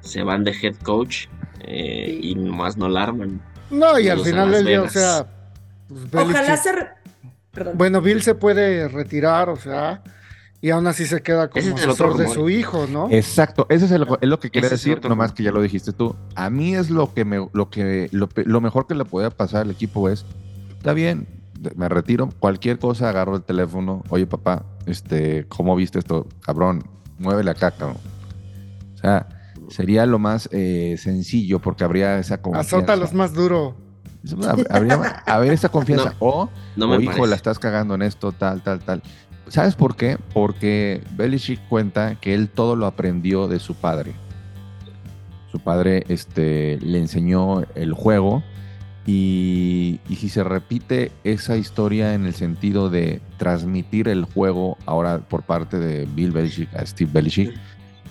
se 0.00 0.22
van 0.22 0.44
de 0.44 0.52
head 0.52 0.76
coach 0.82 1.26
eh, 1.60 2.18
y 2.22 2.34
nomás 2.34 2.76
no 2.76 2.88
la 2.88 3.04
arman. 3.04 3.40
No, 3.70 3.98
y 3.98 4.08
al 4.08 4.20
final 4.20 4.50
del 4.50 4.66
día, 4.66 4.82
o 4.82 4.88
sea, 4.88 5.26
pues, 5.88 6.24
Ojalá 6.26 6.56
se. 6.56 6.70
Bueno, 7.74 8.00
Bill 8.00 8.22
se 8.22 8.34
puede 8.34 8.88
retirar, 8.88 9.48
o 9.48 9.56
sea, 9.56 10.02
y 10.60 10.70
aún 10.70 10.86
así 10.86 11.06
se 11.06 11.22
queda 11.22 11.48
como 11.48 11.74
asesor 11.74 12.16
de 12.16 12.28
su 12.28 12.50
hijo, 12.50 12.86
¿no? 12.86 13.08
Exacto, 13.10 13.66
eso 13.68 13.84
es, 13.86 14.28
lo 14.28 14.40
que 14.40 14.50
quería 14.50 14.68
decir, 14.68 15.00
nomás 15.08 15.32
que 15.32 15.42
ya 15.42 15.52
lo 15.52 15.62
dijiste 15.62 15.92
tú. 15.92 16.16
A 16.34 16.50
mí 16.50 16.74
es 16.74 16.90
lo 16.90 17.14
que 17.14 17.24
me, 17.24 17.48
lo 17.52 17.70
que, 17.70 18.08
lo, 18.12 18.60
mejor 18.60 18.86
que 18.86 18.94
le 18.94 19.04
puede 19.04 19.30
pasar 19.30 19.62
al 19.62 19.70
equipo 19.70 20.08
es, 20.08 20.24
está 20.76 20.92
bien, 20.92 21.26
me 21.76 21.88
retiro, 21.88 22.28
cualquier 22.38 22.78
cosa 22.78 23.08
agarro 23.08 23.36
el 23.36 23.42
teléfono, 23.42 24.02
oye 24.10 24.26
papá, 24.26 24.64
este, 24.86 25.46
¿cómo 25.48 25.76
viste 25.76 25.98
esto? 26.00 26.26
Cabrón, 26.42 26.84
muévele 27.18 27.50
acá, 27.50 27.70
cabrón. 27.70 27.98
O 28.94 28.98
sea, 28.98 29.28
sería 29.68 30.06
lo 30.06 30.18
más 30.18 30.48
eh, 30.52 30.96
sencillo 30.98 31.60
porque 31.60 31.84
habría 31.84 32.18
esa 32.18 32.42
confianza. 32.42 32.76
Azótalos 32.76 33.14
más 33.14 33.32
duro. 33.32 33.76
Habría, 34.70 34.94
haber 35.26 35.52
esa 35.52 35.68
confianza. 35.68 36.14
o, 36.18 36.48
o 36.78 37.00
hijo, 37.00 37.26
la 37.26 37.36
estás 37.36 37.58
cagando 37.58 37.94
en 37.94 38.02
esto, 38.02 38.32
tal, 38.32 38.62
tal, 38.62 38.80
tal. 38.80 39.02
¿Sabes 39.48 39.74
por 39.74 39.96
qué? 39.96 40.18
Porque 40.34 41.02
Belichick 41.16 41.66
cuenta 41.68 42.16
que 42.16 42.34
él 42.34 42.48
todo 42.48 42.76
lo 42.76 42.86
aprendió 42.86 43.48
de 43.48 43.58
su 43.58 43.74
padre. 43.74 44.14
Su 45.50 45.60
padre 45.60 46.04
este, 46.08 46.78
le 46.82 46.98
enseñó 46.98 47.62
el 47.74 47.94
juego 47.94 48.42
y, 49.06 50.00
si 50.10 50.28
se 50.28 50.44
repite 50.44 51.12
esa 51.24 51.56
historia 51.56 52.12
en 52.12 52.26
el 52.26 52.34
sentido 52.34 52.90
de 52.90 53.22
transmitir 53.38 54.06
el 54.08 54.24
juego 54.24 54.76
ahora 54.84 55.20
por 55.20 55.44
parte 55.44 55.78
de 55.78 56.04
Bill 56.04 56.32
Belichick 56.32 56.74
a 56.74 56.84
Steve 56.84 57.10
Belichick, 57.10 57.58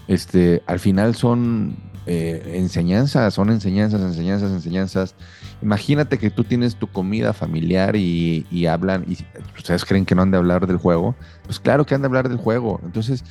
este, 0.08 0.64
al 0.66 0.80
final 0.80 1.14
son 1.14 1.76
eh, 2.08 2.54
enseñanzas, 2.56 3.32
son 3.36 3.52
enseñanzas, 3.52 4.02
enseñanzas, 4.02 4.52
enseñanzas. 4.52 5.16
Imagínate 5.62 6.18
que 6.18 6.30
tú 6.30 6.44
tienes 6.44 6.76
tu 6.76 6.88
comida 6.88 7.34
familiar 7.34 7.96
y, 7.96 8.46
y, 8.52 8.68
hablan, 8.68 9.06
y 9.08 9.18
ustedes 9.58 9.86
creen 9.86 10.06
que 10.06 10.16
no 10.16 10.22
han 10.22 10.32
de 10.32 10.38
hablar 10.38 10.68
del 10.68 10.78
juego. 10.78 11.16
Pues 11.44 11.60
claro 11.60 11.86
que 11.86 11.96
han 11.96 12.02
de 12.02 12.08
hablar 12.08 12.30
del 12.30 12.38
juego. 12.38 12.80
Entonces, 12.84 13.24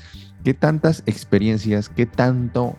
¿qué 0.43 0.55
tantas 0.55 1.03
experiencias, 1.07 1.89
qué 1.89 2.07
tanto 2.07 2.77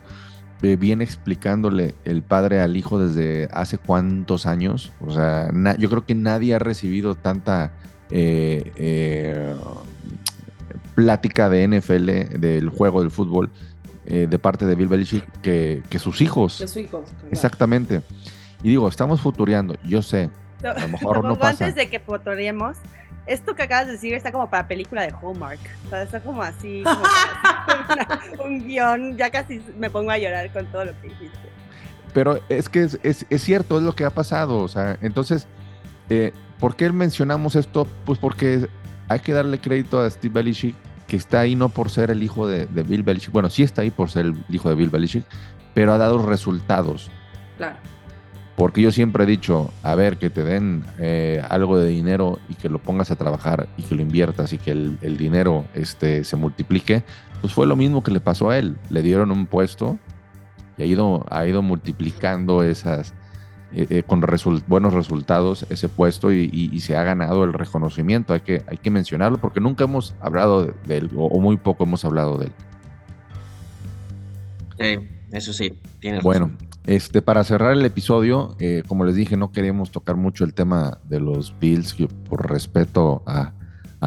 eh, 0.64 0.76
viene 0.76 1.04
explicándole 1.04 1.94
el 2.04 2.24
padre 2.24 2.62
al 2.62 2.76
hijo 2.78 2.98
desde 2.98 3.48
hace 3.52 3.78
cuántos 3.78 4.48
años. 4.48 4.92
O 5.02 5.12
sea, 5.12 5.52
yo 5.78 5.88
creo 5.88 6.04
que 6.04 6.16
nadie 6.16 6.56
ha 6.56 6.60
recibido 6.60 7.14
tanta 7.14 7.74
eh, 8.10 8.72
eh, 8.76 9.56
plática 10.96 11.48
de 11.50 11.68
NFL, 11.68 12.40
del 12.40 12.70
juego 12.70 13.02
del 13.02 13.12
fútbol, 13.12 13.52
de 14.06 14.40
parte 14.40 14.66
de 14.66 14.76
Bill 14.76 14.88
Belichick 14.88 15.26
que, 15.42 16.00
sus 16.00 16.22
hijos. 16.22 16.62
Exactamente. 17.30 18.02
Y 18.64 18.70
digo, 18.70 18.88
estamos 18.88 19.22
futureando, 19.22 19.76
yo 19.84 20.02
sé. 20.02 20.30
A 20.64 20.80
lo 20.80 20.88
mejor 20.90 21.24
no 21.24 21.38
pasa. 21.38 21.66
Antes 21.66 21.76
de 21.76 21.90
que 21.90 22.00
futuremos, 22.00 22.78
esto 23.28 23.56
que 23.56 23.64
acabas 23.64 23.88
de 23.88 23.94
decir 23.94 24.14
está 24.14 24.32
como 24.32 24.50
para 24.50 24.68
película 24.68 25.04
de 25.04 25.14
Hallmark. 25.14 25.60
O 25.86 25.90
sea, 25.90 26.04
está 26.04 26.20
como 26.22 26.42
así, 26.42 26.84
un 28.44 28.66
guion. 28.66 29.18
Ya 29.18 29.30
casi 29.30 29.62
me 29.78 29.90
pongo 29.90 30.12
a 30.12 30.18
llorar 30.18 30.52
con 30.52 30.66
todo 30.68 30.86
lo 30.86 31.02
que 31.02 31.10
dijiste. 31.10 31.38
Pero 32.14 32.40
es 32.50 32.70
que 32.70 32.88
es, 33.04 33.26
cierto, 33.44 33.78
es 33.78 33.84
lo 33.84 33.94
que 33.94 34.06
ha 34.06 34.10
pasado. 34.10 34.60
O 34.60 34.68
sea, 34.68 34.98
entonces, 35.02 35.48
eh, 36.10 36.34
¿por 36.60 36.76
qué 36.76 36.92
mencionamos 36.92 37.56
esto? 37.56 37.86
Pues 38.06 38.18
porque 38.18 38.68
hay 39.08 39.20
que 39.20 39.34
darle 39.34 39.60
crédito 39.60 40.02
a 40.02 40.10
Steve 40.10 40.34
Belichick, 40.34 40.76
que 41.06 41.18
está 41.18 41.42
ahí 41.42 41.56
no 41.56 41.70
por 41.70 41.90
ser 41.90 42.10
el 42.10 42.24
hijo 42.24 42.48
de, 42.48 42.66
de 42.66 42.84
Bill 42.84 43.04
Belichick. 43.04 43.32
Bueno, 43.32 43.50
sí 43.50 43.62
está 43.62 43.82
ahí 43.84 43.92
por 43.92 44.10
ser 44.10 44.26
el 44.26 44.44
hijo 44.50 44.70
de 44.70 44.76
Bill 44.76 44.90
Belichick, 44.90 45.26
pero 45.74 45.94
ha 45.94 45.98
dado 45.98 46.26
resultados. 46.26 47.12
Claro. 47.58 47.78
Porque 48.58 48.82
yo 48.82 48.92
siempre 48.92 49.24
he 49.24 49.28
dicho, 49.28 49.72
a 49.84 49.94
ver, 49.94 50.18
que 50.18 50.32
te 50.32 50.44
den 50.44 50.84
eh, 50.98 51.44
algo 51.48 51.78
de 51.78 51.88
dinero 51.88 52.40
y 52.50 52.56
que 52.56 52.70
lo 52.70 52.80
pongas 52.80 53.12
a 53.12 53.16
trabajar 53.16 53.70
y 53.78 53.84
que 53.84 53.94
lo 53.94 54.02
inviertas 54.02 54.52
y 54.52 54.58
que 54.58 54.72
el, 54.72 55.18
dinero 55.18 55.66
este, 55.76 56.24
se 56.24 56.36
multiplique, 56.38 57.04
pues 57.40 57.54
fue 57.54 57.68
lo 57.68 57.76
mismo 57.76 58.02
que 58.02 58.10
le 58.10 58.20
pasó 58.20 58.50
a 58.50 58.58
él. 58.58 58.76
Le 58.90 59.04
dieron 59.04 59.30
un 59.30 59.46
puesto 59.46 60.00
y 60.76 60.82
ha 60.82 60.86
ido, 60.88 61.24
ha 61.30 61.46
ido 61.46 61.62
multiplicando 61.62 62.64
esas, 62.64 63.14
eh, 63.74 63.86
eh, 63.92 64.02
con 64.02 64.26
buenos 64.66 64.92
resultados 64.92 65.68
ese 65.70 65.88
puesto 65.88 66.32
y, 66.32 66.80
se 66.80 66.98
ha 66.98 67.04
ganado 67.04 67.44
el 67.44 67.54
reconocimiento. 67.54 68.34
Hay 68.34 68.40
que, 68.40 68.64
hay 68.66 68.78
que 68.78 68.90
mencionarlo 68.90 69.38
porque 69.38 69.60
nunca 69.60 69.84
hemos 69.84 70.16
hablado 70.20 70.74
de, 70.88 70.98
él 70.98 71.12
o, 71.16 71.40
muy 71.40 71.58
poco 71.58 71.84
hemos 71.84 72.04
hablado 72.06 72.40
de 72.40 72.50
él. 74.80 75.10
eso 75.32 75.54
sí, 75.54 75.78
tiene 76.00 76.22
Bueno, 76.22 76.50
este, 76.88 77.22
para 77.22 77.44
cerrar 77.44 77.74
el 77.74 77.86
episodio, 77.86 78.56
eh, 78.60 78.82
como 78.88 79.04
les 79.04 79.14
dije, 79.16 79.36
no 79.36 79.52
queríamos 79.52 79.92
tocar 79.92 80.16
mucho 80.16 80.46
el 80.46 80.54
tema 80.54 81.00
de 81.04 81.20
los 81.20 81.54
Bills 81.60 81.98
por 82.30 82.50
respeto 82.50 83.24
a, 83.26 83.54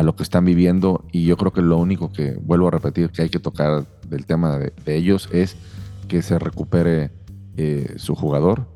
lo 0.03 0.16
que 0.16 0.23
están 0.23 0.47
viviendo 0.47 1.05
y 1.12 1.27
yo 1.27 1.37
creo 1.37 1.53
que 1.53 1.61
lo 1.61 1.77
único 1.77 2.11
que 2.11 2.38
vuelvo 2.40 2.69
a 2.69 2.71
repetir 2.71 3.11
que 3.11 3.21
hay 3.23 3.29
que 3.29 3.38
tocar 3.38 3.85
del 4.09 4.25
tema 4.25 4.57
de, 4.57 4.73
ellos 4.87 5.29
es 5.31 5.57
que 6.09 6.23
se 6.23 6.38
recupere 6.38 7.11
eh, 7.59 7.95
su 7.97 8.14
jugador. 8.14 8.66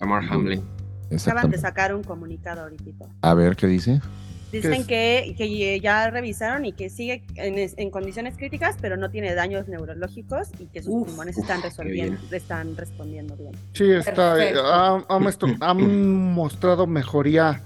Amar 0.00 0.22
Hamlin. 0.28 0.62
Acaban 1.10 1.50
de 1.50 1.56
sacar 1.56 1.94
un 1.94 2.02
comunicado 2.02 2.60
ahorita. 2.60 3.06
A 3.22 3.32
ver 3.32 3.56
qué 3.56 3.66
dice. 3.68 4.02
Dicen 4.52 4.86
que, 4.86 5.34
que, 5.36 5.80
ya 5.80 6.08
revisaron 6.10 6.64
y 6.64 6.72
que 6.72 6.88
sigue 6.88 7.24
en, 7.34 7.90
condiciones 7.90 8.36
críticas, 8.36 8.76
pero 8.80 8.96
no 8.96 9.10
tiene 9.10 9.34
daños 9.34 9.66
neurológicos 9.68 10.48
y 10.58 10.66
que 10.66 10.82
sus 10.82 11.04
pulmones 11.04 11.36
están 11.36 11.62
resolviendo, 11.62 12.18
están 12.30 12.76
respondiendo 12.76 13.36
bien. 13.36 13.52
Sí, 13.72 13.90
está, 13.90 14.42
eh, 14.42 14.54
ha, 14.56 15.74
mostrado 15.74 16.86
mejoría 16.86 17.62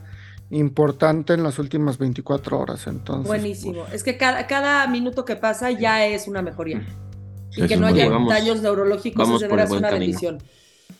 importante 0.51 1.35
en 1.35 1.43
las 1.43 1.59
últimas 1.59 1.99
24 1.99 2.59
horas. 2.59 2.87
Entonces, 2.87 3.27
Buenísimo. 3.27 3.83
Pues 3.83 3.95
es 3.95 4.03
que 4.03 4.17
cada, 4.17 4.47
cada 4.47 4.87
minuto 4.87 5.25
que 5.25 5.37
pasa 5.37 5.71
ya 5.71 6.07
es 6.07 6.29
una 6.29 6.43
mejoría. 6.43 6.83
Y 7.57 7.67
que 7.67 7.77
no 7.77 7.87
haya 7.87 8.09
daños 8.09 8.63
neurológicos 8.63 9.29
es 9.29 9.41
de 9.41 9.49
veras 9.49 9.71
una 9.71 9.91
bendición. 9.91 10.39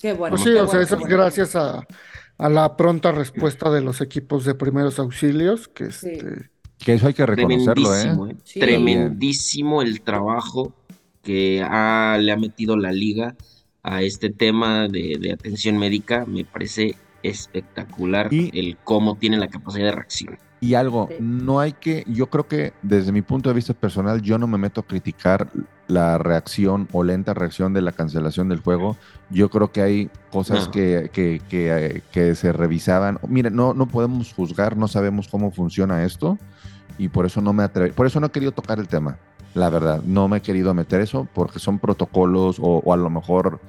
Qué 0.01 0.13
bueno. 0.13 0.37
Pues 0.37 0.49
sí, 0.49 0.55
o 0.57 0.69
sea, 0.69 0.81
eso 0.81 0.97
es 0.97 1.07
gracias 1.07 1.57
a 1.57 1.87
a 2.41 2.49
la 2.49 2.77
pronta 2.77 3.13
respuesta 3.13 3.71
de 3.71 3.83
los 3.83 4.01
equipos 4.01 4.45
de 4.45 4.55
primeros 4.55 4.99
auxilios, 4.99 5.69
que 5.69 5.85
este... 5.85 6.51
Que 6.79 6.95
eso 6.95 7.09
hay 7.09 7.13
que 7.13 7.27
reconocerlo, 7.27 7.95
¿eh? 7.95 8.01
Tremendísimo, 8.01 8.27
¿eh? 8.29 8.37
Tremendísimo 8.59 9.83
el 9.83 10.01
trabajo 10.01 10.75
que 11.23 11.59
le 11.59 12.33
ha 12.33 12.37
metido 12.39 12.79
la 12.79 12.91
liga 12.91 13.37
a 13.83 14.01
este 14.01 14.31
tema 14.31 14.89
de, 14.89 15.31
atención 15.31 15.77
médica. 15.77 16.25
Me 16.27 16.47
parece 16.47 16.97
espectacular 17.23 18.31
el 18.33 18.79
cómo 18.83 19.17
tiene 19.17 19.37
la 19.37 19.49
capacidad 19.49 19.87
de 19.87 19.93
reacción. 19.93 20.39
Y 20.61 20.75
algo, 20.75 21.09
no 21.21 21.59
hay 21.59 21.73
que, 21.73 22.05
yo 22.07 22.29
creo 22.29 22.47
que 22.47 22.75
desde 22.83 23.13
mi 23.13 23.23
punto 23.23 23.49
de 23.49 23.55
vista 23.55 23.73
personal, 23.73 24.21
yo 24.21 24.37
no 24.37 24.47
me 24.47 24.59
meto 24.59 24.83
a 24.83 24.87
criticar 24.87 25.49
la 25.89 26.19
reacción 26.19 26.87
o 26.93 27.03
lenta 27.03 27.33
reacción 27.33 27.73
de 27.73 27.81
la 27.81 27.93
cancelación 27.93 28.51
del 28.51 28.61
juego. 28.61 28.97
Yo 29.31 29.49
creo 29.49 29.73
que 29.73 29.81
hay 29.81 30.11
cosas 30.31 30.69
que, 30.69 31.11
que, 31.13 31.41
que, 32.13 32.35
se 32.35 32.53
revisaban. 32.53 33.19
Mire, 33.27 33.51
no, 33.51 33.73
no 33.73 33.87
podemos 33.87 34.35
juzgar, 34.35 34.77
no 34.77 34.87
sabemos 34.87 35.29
cómo 35.29 35.51
funciona 35.51 36.05
esto 36.05 36.39
y 36.99 37.09
por 37.09 37.25
eso 37.25 37.41
no 37.41 37.55
me 37.55 37.63
atrevo, 37.63 37.95
por 37.95 38.07
eso 38.07 38.21
no 38.21 38.27
he 38.27 38.31
querido 38.31 38.53
tocar 38.53 38.79
el 38.79 38.87
tema. 38.87 39.17
La 39.55 39.71
verdad, 39.71 40.03
no 40.05 40.29
me 40.29 40.39
he 40.39 40.43
querido 40.43 40.75
meter 40.75 41.01
eso 41.01 41.27
porque 41.33 41.59
son 41.59 41.79
protocolos 41.79 42.59
o, 42.61 42.83
o 42.85 42.93
a 42.93 42.97
lo 42.99 43.09
mejor 43.09 43.61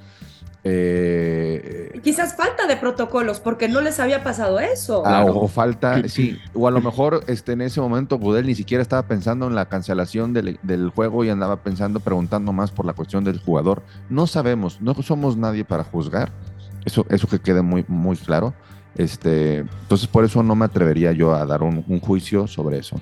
eh, 0.64 2.00
Quizás 2.02 2.36
falta 2.36 2.66
de 2.66 2.76
protocolos, 2.76 3.40
porque 3.40 3.68
no 3.68 3.80
les 3.80 3.98
había 3.98 4.22
pasado 4.22 4.60
eso. 4.60 5.02
Ah, 5.04 5.24
o, 5.24 5.48
falta, 5.48 6.06
sí, 6.08 6.38
o 6.54 6.68
a 6.68 6.70
lo 6.70 6.80
mejor 6.80 7.24
este, 7.26 7.52
en 7.52 7.62
ese 7.62 7.80
momento 7.80 8.18
Budel 8.18 8.46
ni 8.46 8.54
siquiera 8.54 8.82
estaba 8.82 9.02
pensando 9.06 9.46
en 9.46 9.54
la 9.54 9.66
cancelación 9.66 10.32
del, 10.32 10.90
juego 10.94 11.24
y 11.24 11.30
andaba 11.30 11.56
pensando, 11.56 12.00
preguntando 12.00 12.52
más 12.52 12.70
por 12.70 12.86
la 12.86 12.92
cuestión 12.92 13.24
del 13.24 13.40
jugador. 13.40 13.82
No 14.08 14.26
sabemos, 14.26 14.80
no 14.80 14.94
somos 14.94 15.36
nadie 15.36 15.64
para 15.64 15.84
juzgar, 15.84 16.32
eso, 16.84 17.06
eso 17.08 17.26
que 17.26 17.40
quede 17.40 17.62
muy, 17.62 17.84
muy 17.88 18.16
claro. 18.16 18.54
Este, 18.94 19.58
entonces 19.58 20.06
por 20.06 20.24
eso 20.24 20.42
no 20.42 20.54
me 20.54 20.66
atrevería 20.66 21.12
yo 21.12 21.34
a 21.34 21.46
dar 21.46 21.62
un 21.62 22.00
juicio 22.00 22.46
sobre 22.46 22.78
eso. 22.78 23.00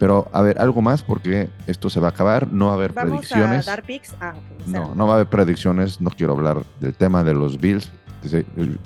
Pero 0.00 0.30
a 0.32 0.40
ver, 0.40 0.58
algo 0.58 0.80
más 0.80 1.02
porque 1.02 1.50
esto 1.66 1.90
se 1.90 2.00
va 2.00 2.08
a 2.08 2.10
acabar, 2.10 2.50
no 2.50 2.66
va 2.66 2.72
a 2.72 2.74
haber 2.76 2.94
predicciones. 2.94 3.68
A 3.68 3.72
dar 3.72 3.82
picks? 3.82 4.16
Ah, 4.18 4.32
no, 4.66 4.94
no 4.94 5.06
va 5.06 5.12
a 5.12 5.16
haber 5.16 5.28
predicciones, 5.28 6.00
no 6.00 6.08
quiero 6.08 6.32
hablar 6.32 6.64
del 6.80 6.94
tema 6.94 7.22
de 7.22 7.34
los 7.34 7.60
Bills. 7.60 7.92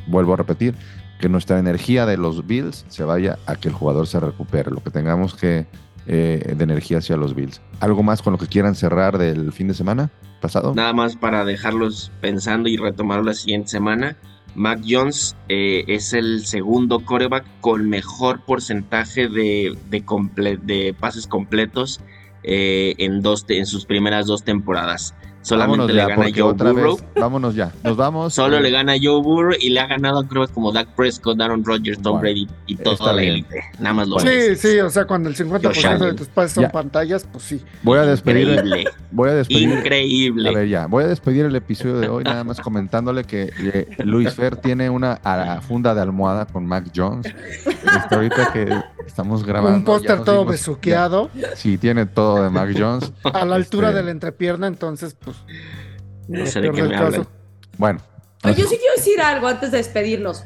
Vuelvo 0.08 0.34
a 0.34 0.36
repetir, 0.38 0.74
que 1.20 1.28
nuestra 1.28 1.60
energía 1.60 2.04
de 2.04 2.16
los 2.16 2.44
Bills 2.44 2.84
se 2.88 3.04
vaya 3.04 3.38
a 3.46 3.54
que 3.54 3.68
el 3.68 3.74
jugador 3.74 4.08
se 4.08 4.18
recupere, 4.18 4.72
lo 4.72 4.82
que 4.82 4.90
tengamos 4.90 5.36
que 5.36 5.68
eh, 6.08 6.52
de 6.56 6.64
energía 6.64 6.98
hacia 6.98 7.16
los 7.16 7.32
Bills. 7.32 7.62
¿Algo 7.78 8.02
más 8.02 8.20
con 8.20 8.32
lo 8.32 8.38
que 8.38 8.48
quieran 8.48 8.74
cerrar 8.74 9.16
del 9.16 9.52
fin 9.52 9.68
de 9.68 9.74
semana 9.74 10.10
pasado? 10.40 10.74
Nada 10.74 10.92
más 10.92 11.14
para 11.14 11.44
dejarlos 11.44 12.10
pensando 12.20 12.68
y 12.68 12.76
retomar 12.76 13.24
la 13.24 13.34
siguiente 13.34 13.68
semana. 13.68 14.16
Mac 14.54 14.80
Jones 14.86 15.36
eh, 15.48 15.84
es 15.88 16.12
el 16.12 16.46
segundo 16.46 17.00
coreback 17.00 17.44
con 17.60 17.88
mejor 17.88 18.44
porcentaje 18.44 19.28
de, 19.28 19.76
de, 19.90 20.94
pases 20.98 21.26
completos 21.26 22.00
eh, 22.42 22.94
en, 22.98 23.22
dos, 23.22 23.44
en 23.48 23.66
sus 23.66 23.86
primeras 23.86 24.26
dos 24.26 24.44
temporadas. 24.44 25.14
Solamente 25.44 25.92
le 25.92 26.06
gana 26.06 26.26
Joe 26.34 26.54
Burrow. 26.54 26.98
vámonos 27.16 27.54
ya, 27.54 27.70
nos 27.82 27.96
vamos. 27.98 28.32
Solo 28.32 28.60
le 28.60 28.70
gana 28.70 28.94
Joe 29.00 29.20
Burrow 29.20 29.54
y 29.60 29.70
le 29.70 29.80
ha 29.80 29.86
ganado 29.86 30.26
creo 30.26 30.48
como 30.48 30.72
Dak 30.72 30.88
Prescott, 30.96 31.38
Aaron 31.38 31.62
Rodgers, 31.62 32.00
Tom 32.00 32.18
Brady 32.18 32.48
y 32.66 32.76
toda 32.76 33.12
la 33.12 33.22
élite. 33.22 33.62
Nada 33.78 33.94
más 33.94 34.08
lo 34.08 34.18
Sí, 34.20 34.56
sí, 34.56 34.80
o 34.80 34.88
sea, 34.88 35.04
cuando 35.04 35.28
el 35.28 35.36
50% 35.36 35.98
de 35.98 36.14
tus 36.14 36.28
pases 36.28 36.52
son 36.52 36.70
pantallas, 36.70 37.28
pues 37.30 37.44
sí. 37.44 37.62
Voy 37.82 37.98
a 37.98 38.06
despedir. 38.06 38.48
Increíble. 38.48 38.84
Voy 39.10 39.28
a 39.28 39.34
despedir. 39.34 39.68
Increíble. 39.68 40.48
A 40.48 40.52
ver, 40.52 40.68
ya. 40.68 40.86
Voy 40.86 41.04
a 41.04 41.08
despedir 41.08 41.44
el 41.44 41.54
episodio 41.54 41.98
de 41.98 42.08
hoy 42.08 42.24
nada 42.24 42.42
más 42.42 42.60
comentándole 42.60 43.24
que 43.24 43.52
eh, 43.58 43.88
Luis 44.02 44.32
Fer 44.34 44.56
tiene 44.56 44.88
una 44.88 45.20
funda 45.68 45.94
de 45.94 46.00
almohada 46.00 46.46
con 46.46 46.64
Mac 46.64 46.86
Jones. 46.94 47.26
Este, 47.66 48.14
ahorita 48.14 48.50
que 48.52 48.82
Estamos 49.06 49.44
grabando. 49.44 49.78
Un 49.78 49.84
póster 49.84 50.24
todo 50.24 50.44
besuqueado. 50.44 51.30
Sí, 51.54 51.78
tiene 51.78 52.06
todo 52.06 52.42
de 52.42 52.50
Mac 52.50 52.74
Jones. 52.78 53.12
A 53.24 53.44
la 53.44 53.56
altura 53.56 53.88
este, 53.88 53.98
de 53.98 54.04
la 54.04 54.10
entrepierna, 54.10 54.66
entonces, 54.66 55.14
pues. 55.14 55.36
No 56.28 56.46
sé 56.46 56.60
de 56.60 56.70
qué 56.72 56.82
me 56.82 56.96
hablan. 56.96 57.26
Bueno. 57.76 58.00
yo 58.44 58.54
sí 58.54 58.76
quiero 58.76 58.94
decir 58.96 59.20
algo 59.20 59.46
antes 59.48 59.70
de 59.70 59.78
despedirnos. 59.78 60.44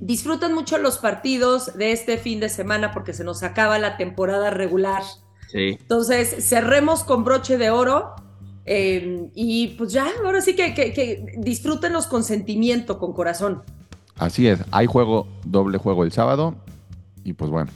Disfruten 0.00 0.54
mucho 0.54 0.78
los 0.78 0.98
partidos 0.98 1.76
de 1.76 1.92
este 1.92 2.18
fin 2.18 2.38
de 2.38 2.48
semana 2.48 2.92
porque 2.92 3.12
se 3.12 3.24
nos 3.24 3.42
acaba 3.42 3.78
la 3.78 3.96
temporada 3.96 4.50
regular. 4.50 5.02
Sí. 5.50 5.76
Entonces, 5.80 6.48
cerremos 6.48 7.04
con 7.04 7.24
broche 7.24 7.58
de 7.58 7.70
oro. 7.70 8.14
Eh, 8.64 9.30
y 9.34 9.68
pues 9.78 9.92
ya, 9.92 10.06
ahora 10.24 10.42
sí 10.42 10.54
que, 10.54 10.74
que, 10.74 10.92
que 10.92 11.24
disfrútenlos 11.38 12.06
con 12.06 12.22
sentimiento, 12.22 12.98
con 12.98 13.14
corazón. 13.14 13.62
Así 14.18 14.46
es, 14.48 14.60
hay 14.70 14.86
juego, 14.86 15.26
doble 15.44 15.78
juego 15.78 16.04
el 16.04 16.12
sábado. 16.12 16.54
Y 17.24 17.32
pues 17.34 17.50
bueno, 17.50 17.70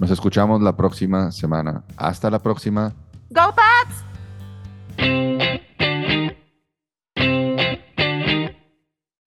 nos 0.00 0.10
escuchamos 0.10 0.62
la 0.62 0.74
próxima 0.74 1.30
semana. 1.30 1.84
Hasta 1.98 2.30
la 2.30 2.38
próxima. 2.38 2.94
Go 3.28 3.54